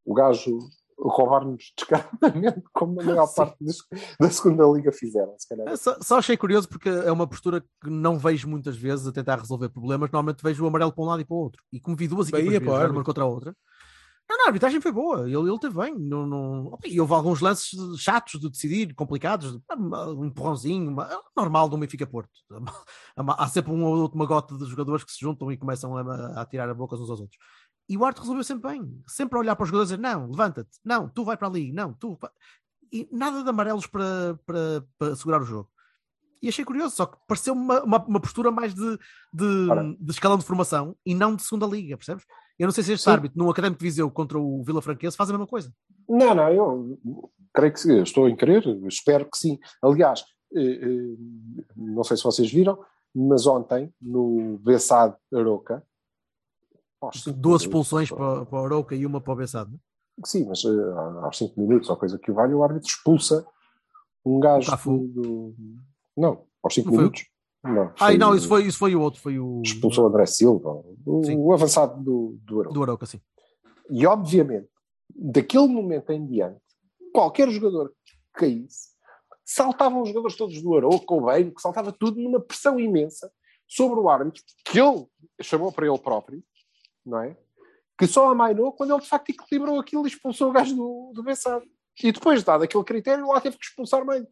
[0.06, 0.60] o gajo
[1.08, 3.86] roubar-nos descaradamente, como a maior parte dos-
[4.20, 5.34] da segunda liga fizeram.
[5.38, 5.68] Se calhar.
[5.68, 9.12] É, Só, só achei curioso porque é uma postura que não vejo muitas vezes a
[9.12, 10.10] tentar resolver problemas.
[10.12, 11.62] Normalmente vejo o amarelo para um lado e para o outro.
[11.72, 13.56] E como vi duas equipas ver, uma contra a outra.
[14.30, 15.22] Não, não, a arbitragem foi boa.
[15.22, 15.98] Ele, ele teve bem.
[15.98, 16.78] Não, não...
[16.84, 19.58] E houve alguns lances chatos de decidir, complicados.
[19.78, 22.32] Um empurrãozinho, uma- é normal do Benfica Porto.
[23.16, 26.46] Há sempre um ou outro magote de jogadores que se juntam e começam a, a
[26.46, 27.38] tirar a boca uns aos outros.
[27.90, 29.04] E o árbitro resolveu sempre bem.
[29.08, 31.72] Sempre a olhar para os jogadores e dizer: não, levanta-te, não, tu vai para ali,
[31.72, 32.18] não, tu.
[32.20, 32.32] vai."
[32.92, 35.70] E nada de amarelos para, para, para segurar o jogo.
[36.42, 38.98] E achei curioso, só que pareceu uma, uma, uma postura mais de,
[39.34, 39.96] de, Ora.
[40.00, 42.24] de escalão de formação e não de segunda liga, percebes?
[42.60, 43.10] Eu não sei se este Sim.
[43.12, 45.74] árbitro no Académico de Viseu contra o Vila Franquense faz a mesma coisa.
[46.08, 49.60] Não, não, eu creio que sim, estou em querer, espero que sim.
[49.82, 50.24] Aliás,
[50.56, 51.16] eh, eh,
[51.76, 52.80] não sei se vocês viram,
[53.14, 55.84] mas ontem, no Bessade Aroca,
[57.14, 59.72] cinco Duas minutos, expulsões para, para o Arouca e uma para o Bessado.
[59.76, 60.22] é?
[60.26, 60.70] Sim, mas eh,
[61.24, 63.46] aos 5 minutos, ou coisa que o vale, o árbitro expulsa
[64.26, 65.56] um gajo O do,
[66.18, 67.26] Não, aos 5 Não foi o- minutos.
[67.64, 70.26] Não, Ah, não, o- isso foi, isso foi o outro, foi o Expulsou o André
[70.26, 70.70] Silva,
[71.06, 72.74] o, o avançado do, do Aroca.
[72.74, 73.22] do Arouca, sim.
[73.90, 74.70] E obviamente,
[75.16, 76.60] daquele momento em diante,
[77.14, 77.90] qualquer jogador
[78.34, 78.90] que caísse,
[79.46, 83.32] saltavam os jogadores todos do Aroca ou bem, que saltava tudo numa pressão imensa
[83.68, 85.06] sobre o árbitro, que ele
[85.42, 86.44] chamou para ele próprio,
[87.08, 87.38] não é?
[87.98, 91.24] Que só amainou quando ele de facto equilibrou aquilo e expulsou o gajo do, do
[91.24, 91.66] Bessado.
[92.04, 94.24] E depois, dado aquele critério, lá teve que expulsar mais.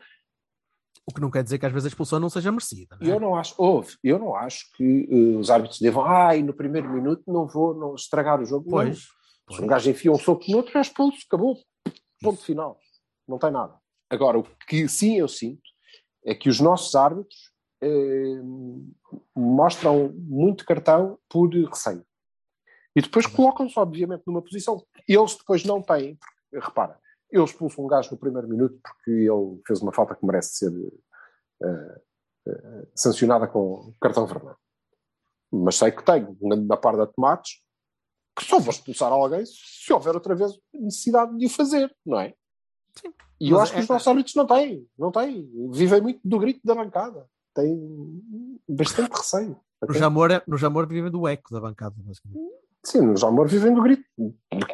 [1.08, 2.98] O que não quer dizer que às vezes a expulsão não seja merecida.
[3.00, 3.12] não é?
[3.12, 6.90] eu não acho, houve, eu não acho que eh, os árbitros devam, ai, no primeiro
[6.90, 8.66] minuto não vou não estragar o jogo.
[8.66, 8.72] Não.
[8.72, 9.08] Pois,
[9.52, 11.60] Se um gajo enfia um soco no outro, é expulso, acabou.
[12.22, 12.80] Ponto final.
[13.28, 13.76] Não tem nada.
[14.10, 15.62] Agora, o que sim eu sinto
[16.24, 17.52] é que os nossos árbitros
[17.82, 18.42] eh,
[19.36, 22.04] mostram muito cartão por receio.
[22.96, 26.16] E depois colocam-se, obviamente, numa posição que eles depois não têm.
[26.50, 26.98] Porque, repara,
[27.30, 30.72] eu expulso um gajo no primeiro minuto porque ele fez uma falta que merece ser
[31.64, 32.02] eh,
[32.48, 34.58] eh, sancionada com cartão vermelho.
[35.52, 37.62] Mas sei que tenho, na, par da tomates,
[38.38, 42.34] que só vou expulsar alguém se houver outra vez necessidade de o fazer, não é?
[42.96, 43.14] Sim.
[43.40, 45.50] E eu Mas acho que é- os nossos árbitros não têm, não têm.
[45.72, 47.30] Vivem muito do grito da bancada.
[47.54, 49.60] Têm bastante receio.
[49.88, 52.40] no Jamor, é- no Jamor vivem do eco da bancada, basicamente.
[52.86, 54.04] Sim, nos Amor vivem do grito,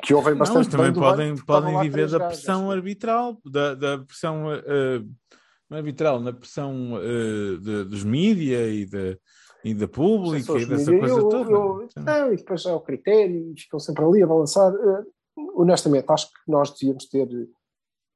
[0.03, 3.73] que ouvem Não, mas bastante também bem do podem, podem viver da pressão arbitral, da,
[3.73, 4.43] da pressão
[5.69, 9.17] não é arbitral, na pressão eh, de- dos mídia e da,
[9.63, 11.51] e da pública e dessa coisa eu- toda.
[11.51, 14.73] eu- Então, não, e depois é o critério, e ficam sempre ali a balançar.
[14.73, 15.03] Eh,
[15.55, 17.27] honestamente, acho que nós devíamos ter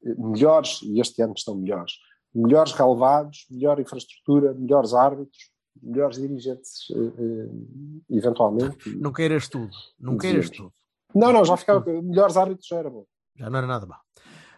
[0.04, 1.94] melhores, e este ano estão melhores,
[2.34, 5.50] melhores relevados, melhor infraestrutura, melhores árbitros,
[5.82, 7.50] melhores dirigentes, eh, eh,
[8.18, 8.90] eventualmente.
[8.98, 10.74] Não queiras tudo, não queiras tudo.
[11.14, 11.86] Não, não, já ficava.
[12.02, 13.06] Melhores árbitros já era bom.
[13.36, 14.02] Já não era nada mal.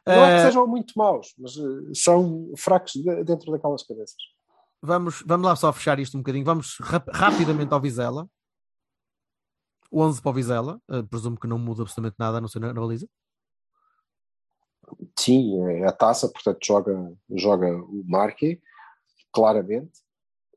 [0.05, 4.15] Não é Eh, que sejam muito maus, mas eh, são fracos de- dentro daquelas cabeças.
[4.81, 6.45] vamos, vamos lá só fechar isto um bocadinho.
[6.45, 8.27] Vamos rap- rapidamente ao Vizela.
[9.91, 10.81] 11 para o Vizela.
[10.89, 13.07] Eh, presumo que não muda absolutamente nada a não ser na, na baliza.
[15.19, 18.61] Sim, é a taça, portanto joga, joga o Marque,
[19.33, 19.99] claramente.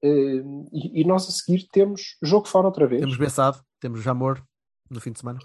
[0.02, 0.42] Eh,
[0.72, 3.00] E, e nós a seguir temos jogo fora outra vez.
[3.02, 4.42] Temos Bessado, temos Jamor
[4.90, 5.38] no fim de semana.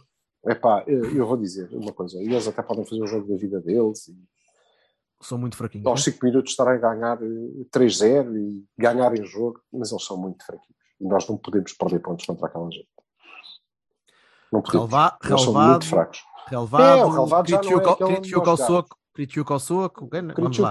[0.45, 3.60] Epá, eh, eu vou dizer uma coisa, eles até podem fazer o jogo da vida
[3.60, 4.16] deles e
[5.22, 5.86] São muito fraquinhos.
[5.88, 6.12] aos né?
[6.14, 10.76] 5 minutos estarem a ganhar eh, 3-0 e ganharem jogo, mas eles são muito fraquinhos.
[11.01, 12.88] E nós não podemos perder pontos contra aquela gente.
[14.51, 14.89] Não podemos.
[14.89, 16.24] Relva- Eles são muito fracos.
[16.47, 18.99] relevado, É, o relevado já não é aquele ao soco, Kritiuk ao soco.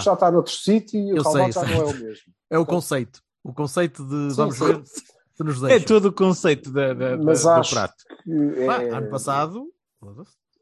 [0.05, 1.75] já está noutro sítio e o relevado já sei.
[1.77, 2.33] não é o mesmo.
[2.51, 3.21] É o conceito.
[3.45, 4.65] O conceito de Sim, vamos sim.
[4.67, 5.87] ver se nos é deixa.
[5.87, 8.05] todo o conceito da, da- Mas da- do acho prato.
[8.25, 9.67] que é, Ah, ano passado.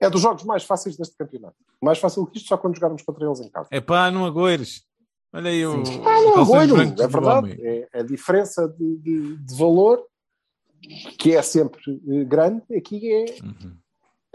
[0.00, 1.54] é dos jogos mais fáceis deste campeonato.
[1.80, 3.68] Mais fácil que isto só quando jogarmos contra eles em casa.
[3.70, 4.82] É pá, não agoires.
[5.32, 5.74] Olha aí o.
[6.04, 7.58] Ah, não, brancos é do verdade.
[7.62, 10.04] É, a diferença de, de- de valor,
[11.18, 13.24] que é sempre eh, grande, aqui é.
[13.42, 13.76] Uhum.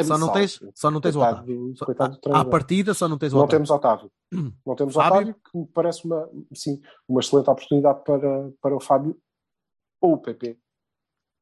[0.04, 1.74] Só não tens, só não tens o Otávio.
[1.74, 3.58] do- coitado do à- À partida só não tens o Não Otávio.
[3.66, 4.12] temos Otávio.
[4.66, 4.96] Não temos?
[4.96, 9.18] Otávio, que me parece uma, sim, uma excelente oportunidade para, para o Fábio
[10.02, 10.60] ou o PP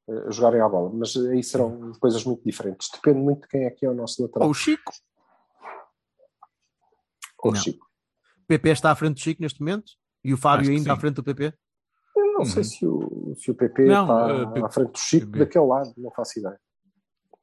[0.08, 0.90] eh, jogarem à bola.
[0.94, 2.90] Mas aí serão coisas muito diferentes.
[2.94, 4.46] Depende muito de quem é que é o nosso lateral.
[4.48, 4.94] Ou o Chico.
[7.44, 7.62] Ou o Não.
[7.62, 7.86] Chico.
[8.44, 9.92] O PP está à frente do Chico neste momento.
[10.24, 11.02] E o Fábio ainda à sim.
[11.02, 11.54] frente do PP.
[12.16, 12.46] Eu não Uhum.
[12.46, 15.40] sei se o, se o PP Não, está P- à frente do Chico PP.
[15.40, 16.60] daquele lado, não faço ideia.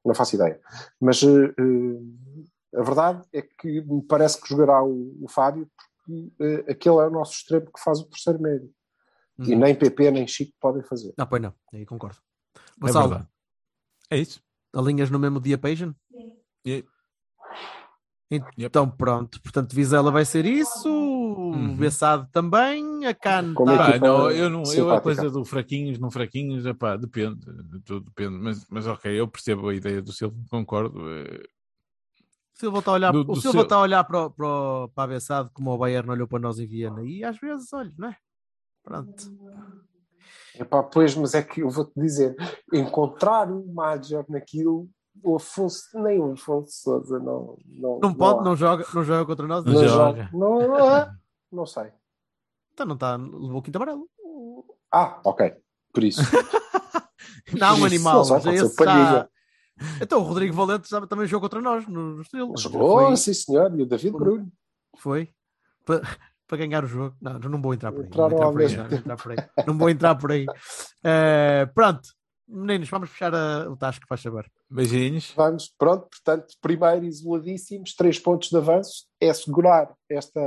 [0.05, 0.61] Não faço ideia.
[1.01, 1.55] Mas eh,
[2.79, 7.07] a verdade é que me parece que jogará o, o Fábio porque eh, aquele é
[7.07, 8.71] o nosso extremo que faz o terceiro médio.
[9.39, 9.59] E Uhum.
[9.61, 11.15] nem PP nem Chico podem fazer.
[11.19, 11.55] Ah, pois não.
[11.73, 12.19] Aí concordo.
[12.55, 13.29] É Gonçalo, verdade.
[14.11, 14.43] É isso.
[14.75, 15.95] alinhas no mesmo dia Pagan?
[16.65, 16.85] E-
[18.59, 20.89] Então pronto, portanto Vizela vai ser isso,
[21.33, 25.45] o Bessado também, a Can Como é tá- não, eu não, eu a coisa do
[25.45, 27.41] fraquinhos, não fraquinhos, epá, depende,
[27.85, 31.01] tudo depende, mas, mas ok, eu percebo a ideia do Silva, concordo.
[31.11, 31.43] eh,
[32.55, 34.31] o Silva está a olhar, do- o do Silva seu- está a olhar para, o-
[34.31, 37.39] para, o- para a Bessado como o Bayern olhou para nós em Viena e às
[37.39, 38.17] vezes, olha, não é?
[38.83, 39.33] Pronto.
[40.55, 42.37] Epá, pois, mas é que eu vou-te dizer,
[42.73, 44.87] encontrar o Major naquilo,
[45.23, 48.43] o Afonso, nem o Afonso Souza não, não, Não pode, há.
[48.45, 49.65] não joga, não joga contra nós.
[49.65, 50.25] Não Não joga.
[50.25, 50.31] joga.
[50.33, 51.15] Não, ah,
[51.53, 51.93] não sei.
[52.73, 54.09] Então não está, levou o quinto amarelo.
[54.93, 55.55] Ah, ok.
[55.93, 56.21] Por isso.
[57.59, 58.17] Não, um Isso, animal.
[58.27, 59.29] não ser esse palhinha.
[60.01, 62.53] Então o Rodrigo Valente já também jogou contra nós no, no Estoril.
[62.57, 64.51] Jogou, Foi- sim senhor, e o David Bruno.
[64.99, 65.29] Foi.
[65.85, 66.01] Para,
[66.47, 67.17] para ganhar o jogo.
[67.21, 68.11] Não, não vou entrar por aí.
[68.11, 69.37] Não vou entrar entrar por aí.
[69.67, 70.47] Não vou entrar por aí.
[71.05, 72.09] Eh, pronto.
[72.49, 74.51] Meninos, vamos fechar a- o tasco, faz saber.
[74.71, 75.33] Beijinhos.
[75.37, 80.41] Vamos, pronto, portanto, primeiro isoladíssimos, três pontos de avanço, é segurar esta,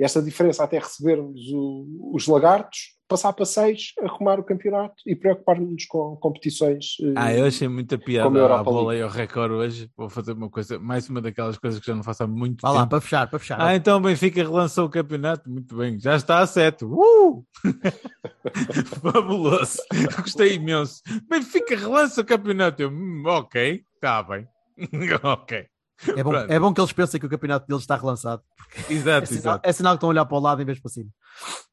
[0.00, 5.84] esta diferença até recebermos o- os lagartos, passar para seis, arrumar o campeonato e preocupar-nos
[5.84, 6.96] com competições.
[7.02, 9.90] eh, Ah, eu achei muita piada Como a à Europa bola e ao recorde hoje.
[9.94, 12.70] Vou fazer uma coisa, mais uma daquelas coisas que já não faço há muito Vá
[12.70, 12.90] lá, tempo.
[12.90, 13.60] para fechar, para fechar.
[13.60, 15.50] Ah, então o Benfica relançou o campeonato.
[15.50, 16.84] Muito bem, já está a sete.
[16.86, 17.44] Uh!
[19.02, 19.78] Fabuloso.
[20.22, 21.02] Gostei imenso.
[21.28, 22.80] Benfica relança o campeonato.
[22.82, 24.46] Eu, hum, ok, está bem.
[25.22, 25.66] ok.
[26.16, 28.42] é, bom, é bom que eles pensem que o campeonato deles está relançado.
[28.88, 29.60] É Exato, sinal, exato.
[29.68, 31.10] é sinal que estão a olhar para o lado em vez de para cima.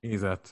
[0.04, 0.52] Exato.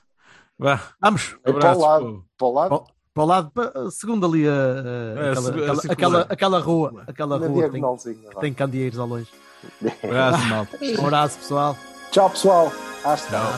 [0.58, 1.36] Vá, Vamos.
[1.44, 4.52] é para o lado, para o lado, Para, para o lado, para, segundo ali a,
[4.52, 8.98] a- É, aquela, a aquela, aquela, aquela rua, aquela na rua que tem, tem candeeiros
[8.98, 9.28] ao longe.
[10.04, 10.78] Abraço, malta.
[10.82, 11.78] Um abraço, pessoal.
[12.12, 12.72] Tchau, pessoal.
[13.04, 13.30] Hasta.
[13.30, 13.54] Tchau.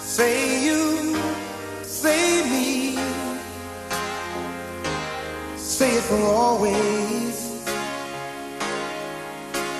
[0.00, 1.16] Say you,
[1.82, 2.96] say me,
[5.56, 7.01] say it for always.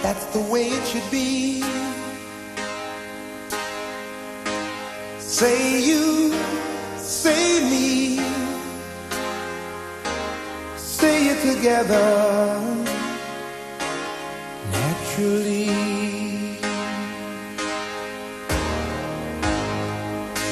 [0.03, 1.63] That's the way it should be.
[5.21, 6.35] Say you,
[6.97, 8.17] say me,
[10.77, 12.61] say it together
[14.73, 15.71] naturally.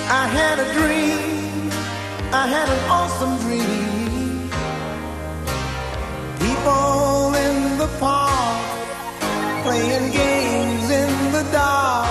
[0.08, 1.70] I had a dream,
[2.32, 2.82] I had an
[9.80, 12.08] playing games in the dark.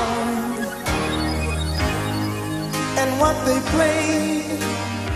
[3.01, 4.61] And what they played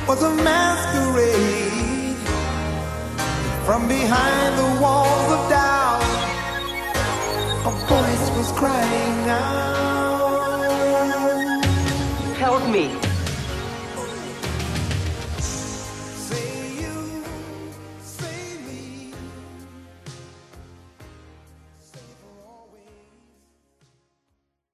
[0.07, 2.17] was a masquerade.
[3.65, 6.03] From behind the walls of doubt,
[7.69, 9.73] a voice was crying out.
[12.37, 13.02] Help me.